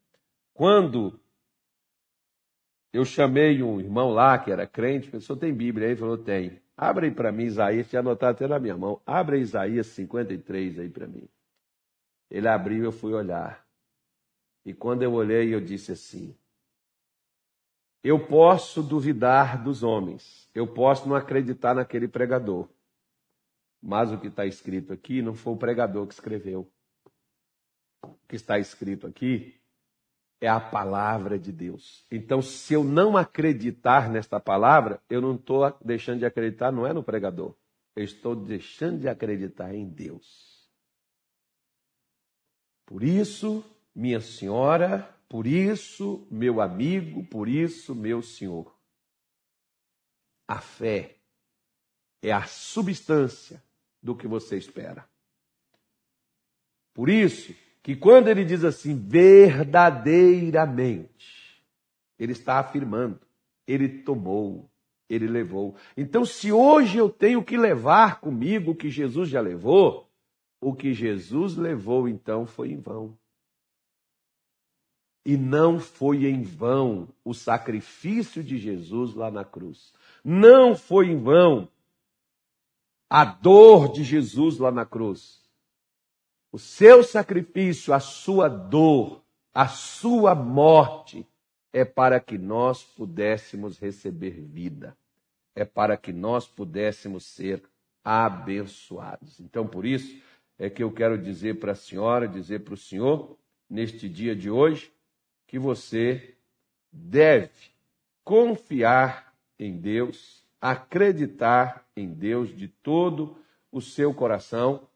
Quando 0.52 1.18
eu 2.92 3.04
chamei 3.04 3.62
um 3.62 3.80
irmão 3.80 4.10
lá 4.10 4.38
que 4.38 4.52
era 4.52 4.66
crente, 4.66 5.10
pensou, 5.10 5.36
tem 5.36 5.52
Bíblia? 5.54 5.86
Aí 5.86 5.92
ele 5.92 6.00
falou, 6.00 6.18
tem. 6.18 6.60
Abre 6.76 7.06
aí 7.06 7.12
para 7.12 7.32
mim 7.32 7.44
Isaías, 7.44 7.88
tinha 7.88 8.00
anotado 8.00 8.32
até 8.32 8.46
na 8.46 8.58
minha 8.58 8.76
mão. 8.76 9.00
Abre 9.06 9.40
Isaías 9.40 9.86
53 9.88 10.78
aí 10.78 10.88
para 10.88 11.06
mim. 11.06 11.28
Ele 12.34 12.48
abriu 12.48 12.82
e 12.82 12.86
eu 12.86 12.90
fui 12.90 13.12
olhar. 13.12 13.64
E 14.64 14.74
quando 14.74 15.04
eu 15.04 15.12
olhei, 15.12 15.54
eu 15.54 15.60
disse 15.60 15.92
assim: 15.92 16.36
Eu 18.02 18.26
posso 18.26 18.82
duvidar 18.82 19.62
dos 19.62 19.84
homens, 19.84 20.50
eu 20.52 20.66
posso 20.66 21.08
não 21.08 21.14
acreditar 21.14 21.76
naquele 21.76 22.08
pregador, 22.08 22.68
mas 23.80 24.10
o 24.10 24.18
que 24.18 24.26
está 24.26 24.44
escrito 24.44 24.92
aqui 24.92 25.22
não 25.22 25.32
foi 25.32 25.52
o 25.52 25.56
pregador 25.56 26.08
que 26.08 26.14
escreveu. 26.14 26.68
O 28.02 28.16
que 28.26 28.34
está 28.34 28.58
escrito 28.58 29.06
aqui 29.06 29.54
é 30.40 30.48
a 30.48 30.58
palavra 30.58 31.38
de 31.38 31.52
Deus. 31.52 32.04
Então, 32.10 32.42
se 32.42 32.74
eu 32.74 32.82
não 32.82 33.16
acreditar 33.16 34.10
nesta 34.10 34.40
palavra, 34.40 35.00
eu 35.08 35.20
não 35.20 35.36
estou 35.36 35.72
deixando 35.84 36.18
de 36.18 36.26
acreditar, 36.26 36.72
não 36.72 36.84
é 36.84 36.92
no 36.92 37.04
pregador. 37.04 37.54
Eu 37.94 38.02
estou 38.02 38.34
deixando 38.34 38.98
de 38.98 39.08
acreditar 39.08 39.72
em 39.72 39.88
Deus. 39.88 40.53
Por 42.86 43.02
isso, 43.02 43.64
minha 43.94 44.20
senhora, 44.20 45.08
por 45.28 45.46
isso, 45.46 46.26
meu 46.30 46.60
amigo, 46.60 47.24
por 47.24 47.48
isso, 47.48 47.94
meu 47.94 48.20
senhor. 48.22 48.74
A 50.46 50.60
fé 50.60 51.16
é 52.22 52.30
a 52.32 52.44
substância 52.44 53.62
do 54.02 54.14
que 54.14 54.28
você 54.28 54.56
espera. 54.56 55.08
Por 56.92 57.08
isso, 57.08 57.54
que 57.82 57.96
quando 57.96 58.28
ele 58.28 58.44
diz 58.44 58.62
assim, 58.64 58.96
verdadeiramente, 58.96 61.62
ele 62.18 62.32
está 62.32 62.58
afirmando, 62.58 63.20
ele 63.66 63.88
tomou, 63.88 64.70
ele 65.08 65.26
levou. 65.26 65.74
Então, 65.96 66.24
se 66.24 66.52
hoje 66.52 66.98
eu 66.98 67.10
tenho 67.10 67.42
que 67.42 67.56
levar 67.56 68.20
comigo 68.20 68.70
o 68.70 68.76
que 68.76 68.90
Jesus 68.90 69.28
já 69.28 69.40
levou, 69.40 70.08
o 70.64 70.74
que 70.74 70.94
Jesus 70.94 71.56
levou 71.56 72.08
então 72.08 72.46
foi 72.46 72.70
em 72.72 72.80
vão. 72.80 73.14
E 75.22 75.36
não 75.36 75.78
foi 75.78 76.24
em 76.24 76.40
vão 76.40 77.06
o 77.22 77.34
sacrifício 77.34 78.42
de 78.42 78.56
Jesus 78.56 79.14
lá 79.14 79.30
na 79.30 79.44
cruz. 79.44 79.92
Não 80.24 80.74
foi 80.74 81.08
em 81.08 81.22
vão 81.22 81.68
a 83.10 83.26
dor 83.26 83.92
de 83.92 84.02
Jesus 84.02 84.56
lá 84.56 84.72
na 84.72 84.86
cruz. 84.86 85.42
O 86.50 86.58
seu 86.58 87.04
sacrifício, 87.04 87.92
a 87.92 88.00
sua 88.00 88.48
dor, 88.48 89.22
a 89.52 89.68
sua 89.68 90.34
morte 90.34 91.26
é 91.74 91.84
para 91.84 92.18
que 92.20 92.38
nós 92.38 92.82
pudéssemos 92.82 93.78
receber 93.78 94.40
vida. 94.40 94.96
É 95.54 95.64
para 95.66 95.98
que 95.98 96.12
nós 96.12 96.46
pudéssemos 96.46 97.26
ser 97.26 97.62
abençoados. 98.02 99.40
Então, 99.40 99.66
por 99.66 99.84
isso 99.84 100.22
é 100.58 100.70
que 100.70 100.82
eu 100.82 100.92
quero 100.92 101.18
dizer 101.18 101.58
para 101.58 101.72
a 101.72 101.76
senhora, 101.76 102.28
dizer 102.28 102.60
para 102.60 102.74
o 102.74 102.76
senhor, 102.76 103.36
neste 103.68 104.08
dia 104.08 104.34
de 104.36 104.50
hoje, 104.50 104.92
que 105.46 105.58
você 105.58 106.36
deve 106.92 107.50
confiar 108.22 109.34
em 109.58 109.76
Deus, 109.76 110.46
acreditar 110.60 111.86
em 111.96 112.08
Deus 112.08 112.54
de 112.54 112.68
todo 112.68 113.36
o 113.70 113.80
seu 113.80 114.14
coração 114.14 114.88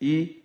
e 0.00 0.44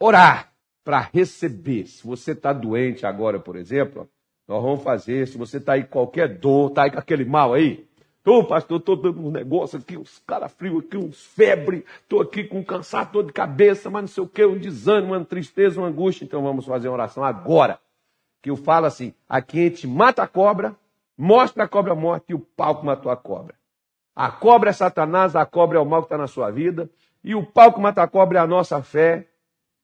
orar 0.00 0.52
para 0.84 1.00
receber. 1.12 1.86
Se 1.86 2.04
você 2.06 2.32
está 2.32 2.52
doente 2.52 3.06
agora, 3.06 3.38
por 3.38 3.56
exemplo, 3.56 4.08
nós 4.46 4.62
vamos 4.62 4.82
fazer. 4.82 5.28
Se 5.28 5.36
você 5.36 5.58
está 5.58 5.74
aí 5.74 5.84
com 5.84 5.90
qualquer 5.90 6.38
dor, 6.38 6.70
está 6.70 6.84
aí 6.84 6.90
com 6.90 6.98
aquele 6.98 7.24
mal 7.24 7.54
aí. 7.54 7.88
Tô, 8.22 8.44
pastor, 8.44 8.78
estou 8.78 8.94
dando 8.94 9.20
uns 9.20 9.32
negócios 9.32 9.82
aqui, 9.82 9.96
uns 9.96 10.22
calafrios 10.24 10.84
aqui, 10.84 10.96
uns 10.96 11.26
febre, 11.26 11.84
estou 12.02 12.20
aqui 12.20 12.44
com 12.44 12.60
um 12.60 12.64
cansado, 12.64 13.12
dor 13.12 13.24
de 13.24 13.32
cabeça, 13.32 13.90
mas 13.90 14.02
não 14.02 14.08
sei 14.08 14.22
o 14.22 14.28
que, 14.28 14.44
um 14.44 14.56
desânimo, 14.56 15.12
uma 15.12 15.24
tristeza, 15.24 15.80
uma 15.80 15.88
angústia. 15.88 16.24
Então 16.24 16.40
vamos 16.42 16.64
fazer 16.64 16.88
uma 16.88 16.94
oração 16.94 17.24
agora. 17.24 17.80
Que 18.40 18.50
eu 18.50 18.56
falo 18.56 18.86
assim: 18.86 19.12
aqui 19.28 19.58
a 19.58 19.68
gente 19.68 19.88
mata 19.88 20.22
a 20.22 20.28
cobra, 20.28 20.76
mostra 21.18 21.64
a 21.64 21.68
cobra 21.68 21.96
morta 21.96 22.26
e 22.28 22.34
o 22.34 22.38
que 22.38 22.84
matou 22.84 23.10
a 23.10 23.16
cobra. 23.16 23.56
A 24.14 24.30
cobra 24.30 24.70
é 24.70 24.72
Satanás, 24.72 25.34
a 25.34 25.44
cobra 25.44 25.78
é 25.78 25.80
o 25.80 25.86
mal 25.86 26.02
que 26.02 26.06
está 26.06 26.18
na 26.18 26.28
sua 26.28 26.50
vida, 26.50 26.88
e 27.24 27.34
o 27.34 27.44
que 27.44 27.80
mata 27.80 28.02
a 28.02 28.08
cobra 28.08 28.38
é 28.38 28.42
a 28.42 28.46
nossa 28.46 28.82
fé, 28.82 29.26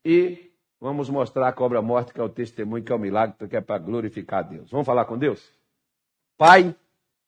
e 0.04 0.52
vamos 0.80 1.10
mostrar 1.10 1.48
a 1.48 1.52
cobra 1.52 1.82
morta, 1.82 2.12
que 2.12 2.20
é 2.20 2.22
o 2.22 2.28
testemunho, 2.28 2.84
que 2.84 2.92
é 2.92 2.94
o 2.94 2.98
milagre, 2.98 3.48
que 3.48 3.56
é 3.56 3.60
para 3.60 3.78
glorificar 3.78 4.40
a 4.40 4.42
Deus. 4.42 4.70
Vamos 4.70 4.86
falar 4.86 5.06
com 5.06 5.18
Deus? 5.18 5.52
Pai, 6.36 6.74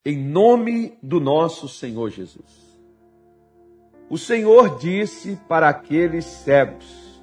em 0.04 0.16
nome 0.16 0.98
do 1.02 1.20
nosso 1.20 1.68
Senhor 1.68 2.10
Jesus. 2.10 2.70
O 4.08 4.16
Senhor 4.16 4.78
disse 4.78 5.38
para 5.48 5.68
aqueles 5.68 6.24
cegos: 6.24 7.22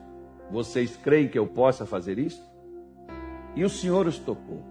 Vocês 0.51 0.95
creem 0.95 1.27
que 1.27 1.39
eu 1.39 1.47
possa 1.47 1.85
fazer 1.85 2.19
isso? 2.19 2.41
E 3.55 3.63
o 3.63 3.69
Senhor 3.69 4.05
os 4.05 4.19
tocou 4.19 4.63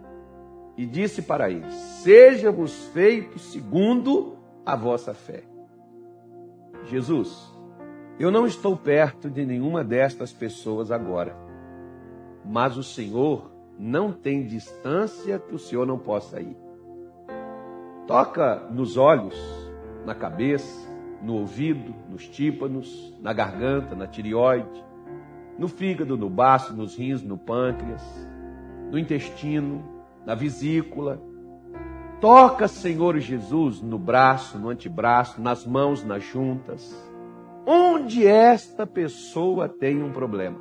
e 0.77 0.87
disse 0.87 1.23
para 1.23 1.51
eles: 1.51 1.75
Seja-vos 1.75 2.87
feitos 2.89 3.43
segundo 3.53 4.37
a 4.65 4.77
vossa 4.77 5.13
fé. 5.13 5.43
Jesus, 6.85 7.53
eu 8.21 8.31
não 8.31 8.47
estou 8.47 8.77
perto 8.77 9.29
de 9.29 9.45
nenhuma 9.45 9.83
destas 9.83 10.33
pessoas 10.33 10.93
agora, 10.93 11.37
mas 12.45 12.77
o 12.77 12.85
Senhor 12.85 13.51
não 13.77 14.13
tem 14.13 14.47
distância 14.47 15.41
que 15.41 15.55
o 15.55 15.59
Senhor 15.59 15.85
não 15.85 15.99
possa 15.99 16.41
ir. 16.41 16.66
Toca 18.07 18.63
nos 18.71 18.97
olhos, 18.97 19.37
na 20.05 20.15
cabeça, 20.15 20.87
no 21.23 21.35
ouvido, 21.35 21.95
nos 22.09 22.29
tímpanos, 22.29 23.15
na 23.21 23.33
garganta, 23.33 23.95
na 23.95 24.07
tireoide, 24.07 24.85
no 25.59 25.69
fígado, 25.69 26.17
no 26.17 26.31
baço, 26.31 26.75
nos 26.75 26.97
rins, 26.97 27.23
no 27.23 27.37
pâncreas, 27.37 28.03
no 28.91 28.99
intestino, 28.99 29.83
na 30.25 30.35
vesícula, 30.35 31.21
Toca, 32.21 32.67
Senhor 32.67 33.19
Jesus, 33.19 33.83
no 33.83 33.99
braço, 33.99 34.59
no 34.59 34.71
antebraço, 34.71 35.41
nas 35.41 35.67
mãos, 35.67 36.03
nas 36.03 36.25
juntas. 36.25 36.95
Onde 37.67 38.27
esta 38.27 38.87
pessoa 38.87 39.69
tem 39.69 40.03
um 40.03 40.11
problema. 40.11 40.59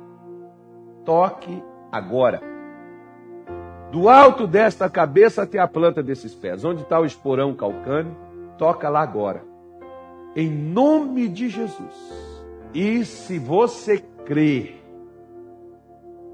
Toque 1.04 1.62
agora. 1.90 2.55
Do 3.90 4.08
alto 4.08 4.46
desta 4.46 4.90
cabeça 4.90 5.42
até 5.42 5.58
a 5.58 5.68
planta 5.68 6.02
desses 6.02 6.34
pés. 6.34 6.64
Onde 6.64 6.82
está 6.82 7.00
o 7.00 7.06
esporão 7.06 7.54
calcâneo, 7.54 8.16
toca 8.58 8.88
lá 8.88 9.00
agora. 9.00 9.42
Em 10.34 10.50
nome 10.50 11.28
de 11.28 11.48
Jesus. 11.48 12.34
E 12.74 13.04
se 13.04 13.38
você 13.38 14.04
crê 14.24 14.74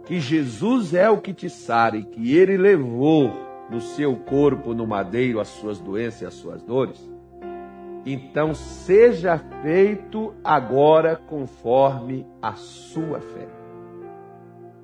que 0.07 0.19
Jesus 0.19 0.95
é 0.95 1.09
o 1.09 1.19
que 1.19 1.33
te 1.33 1.49
sara 1.49 2.01
que 2.03 2.37
ele 2.37 2.57
levou 2.57 3.31
no 3.71 3.81
seu 3.81 4.17
corpo, 4.17 4.75
no 4.75 4.87
madeiro, 4.87 5.39
as 5.39 5.49
suas 5.49 5.79
doenças 5.79 6.23
e 6.23 6.27
as 6.27 6.35
suas 6.35 6.63
dores, 6.63 7.01
então 8.05 8.55
seja 8.55 9.39
feito 9.63 10.35
agora 10.43 11.15
conforme 11.15 12.27
a 12.41 12.55
sua 12.55 13.21
fé. 13.21 13.49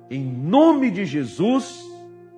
Em 0.09 0.23
nome 0.23 0.89
de 0.89 1.05
Jesus, 1.05 1.85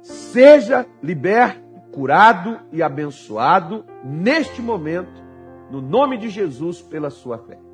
seja 0.02 0.86
liberto, 1.02 1.62
curado 1.92 2.60
e 2.72 2.82
abençoado 2.82 3.86
neste 4.04 4.62
momento, 4.62 5.22
no 5.70 5.82
nome 5.82 6.18
de 6.18 6.30
Jesus, 6.30 6.82
pela 6.82 7.10
sua 7.10 7.38
fé. 7.38 7.71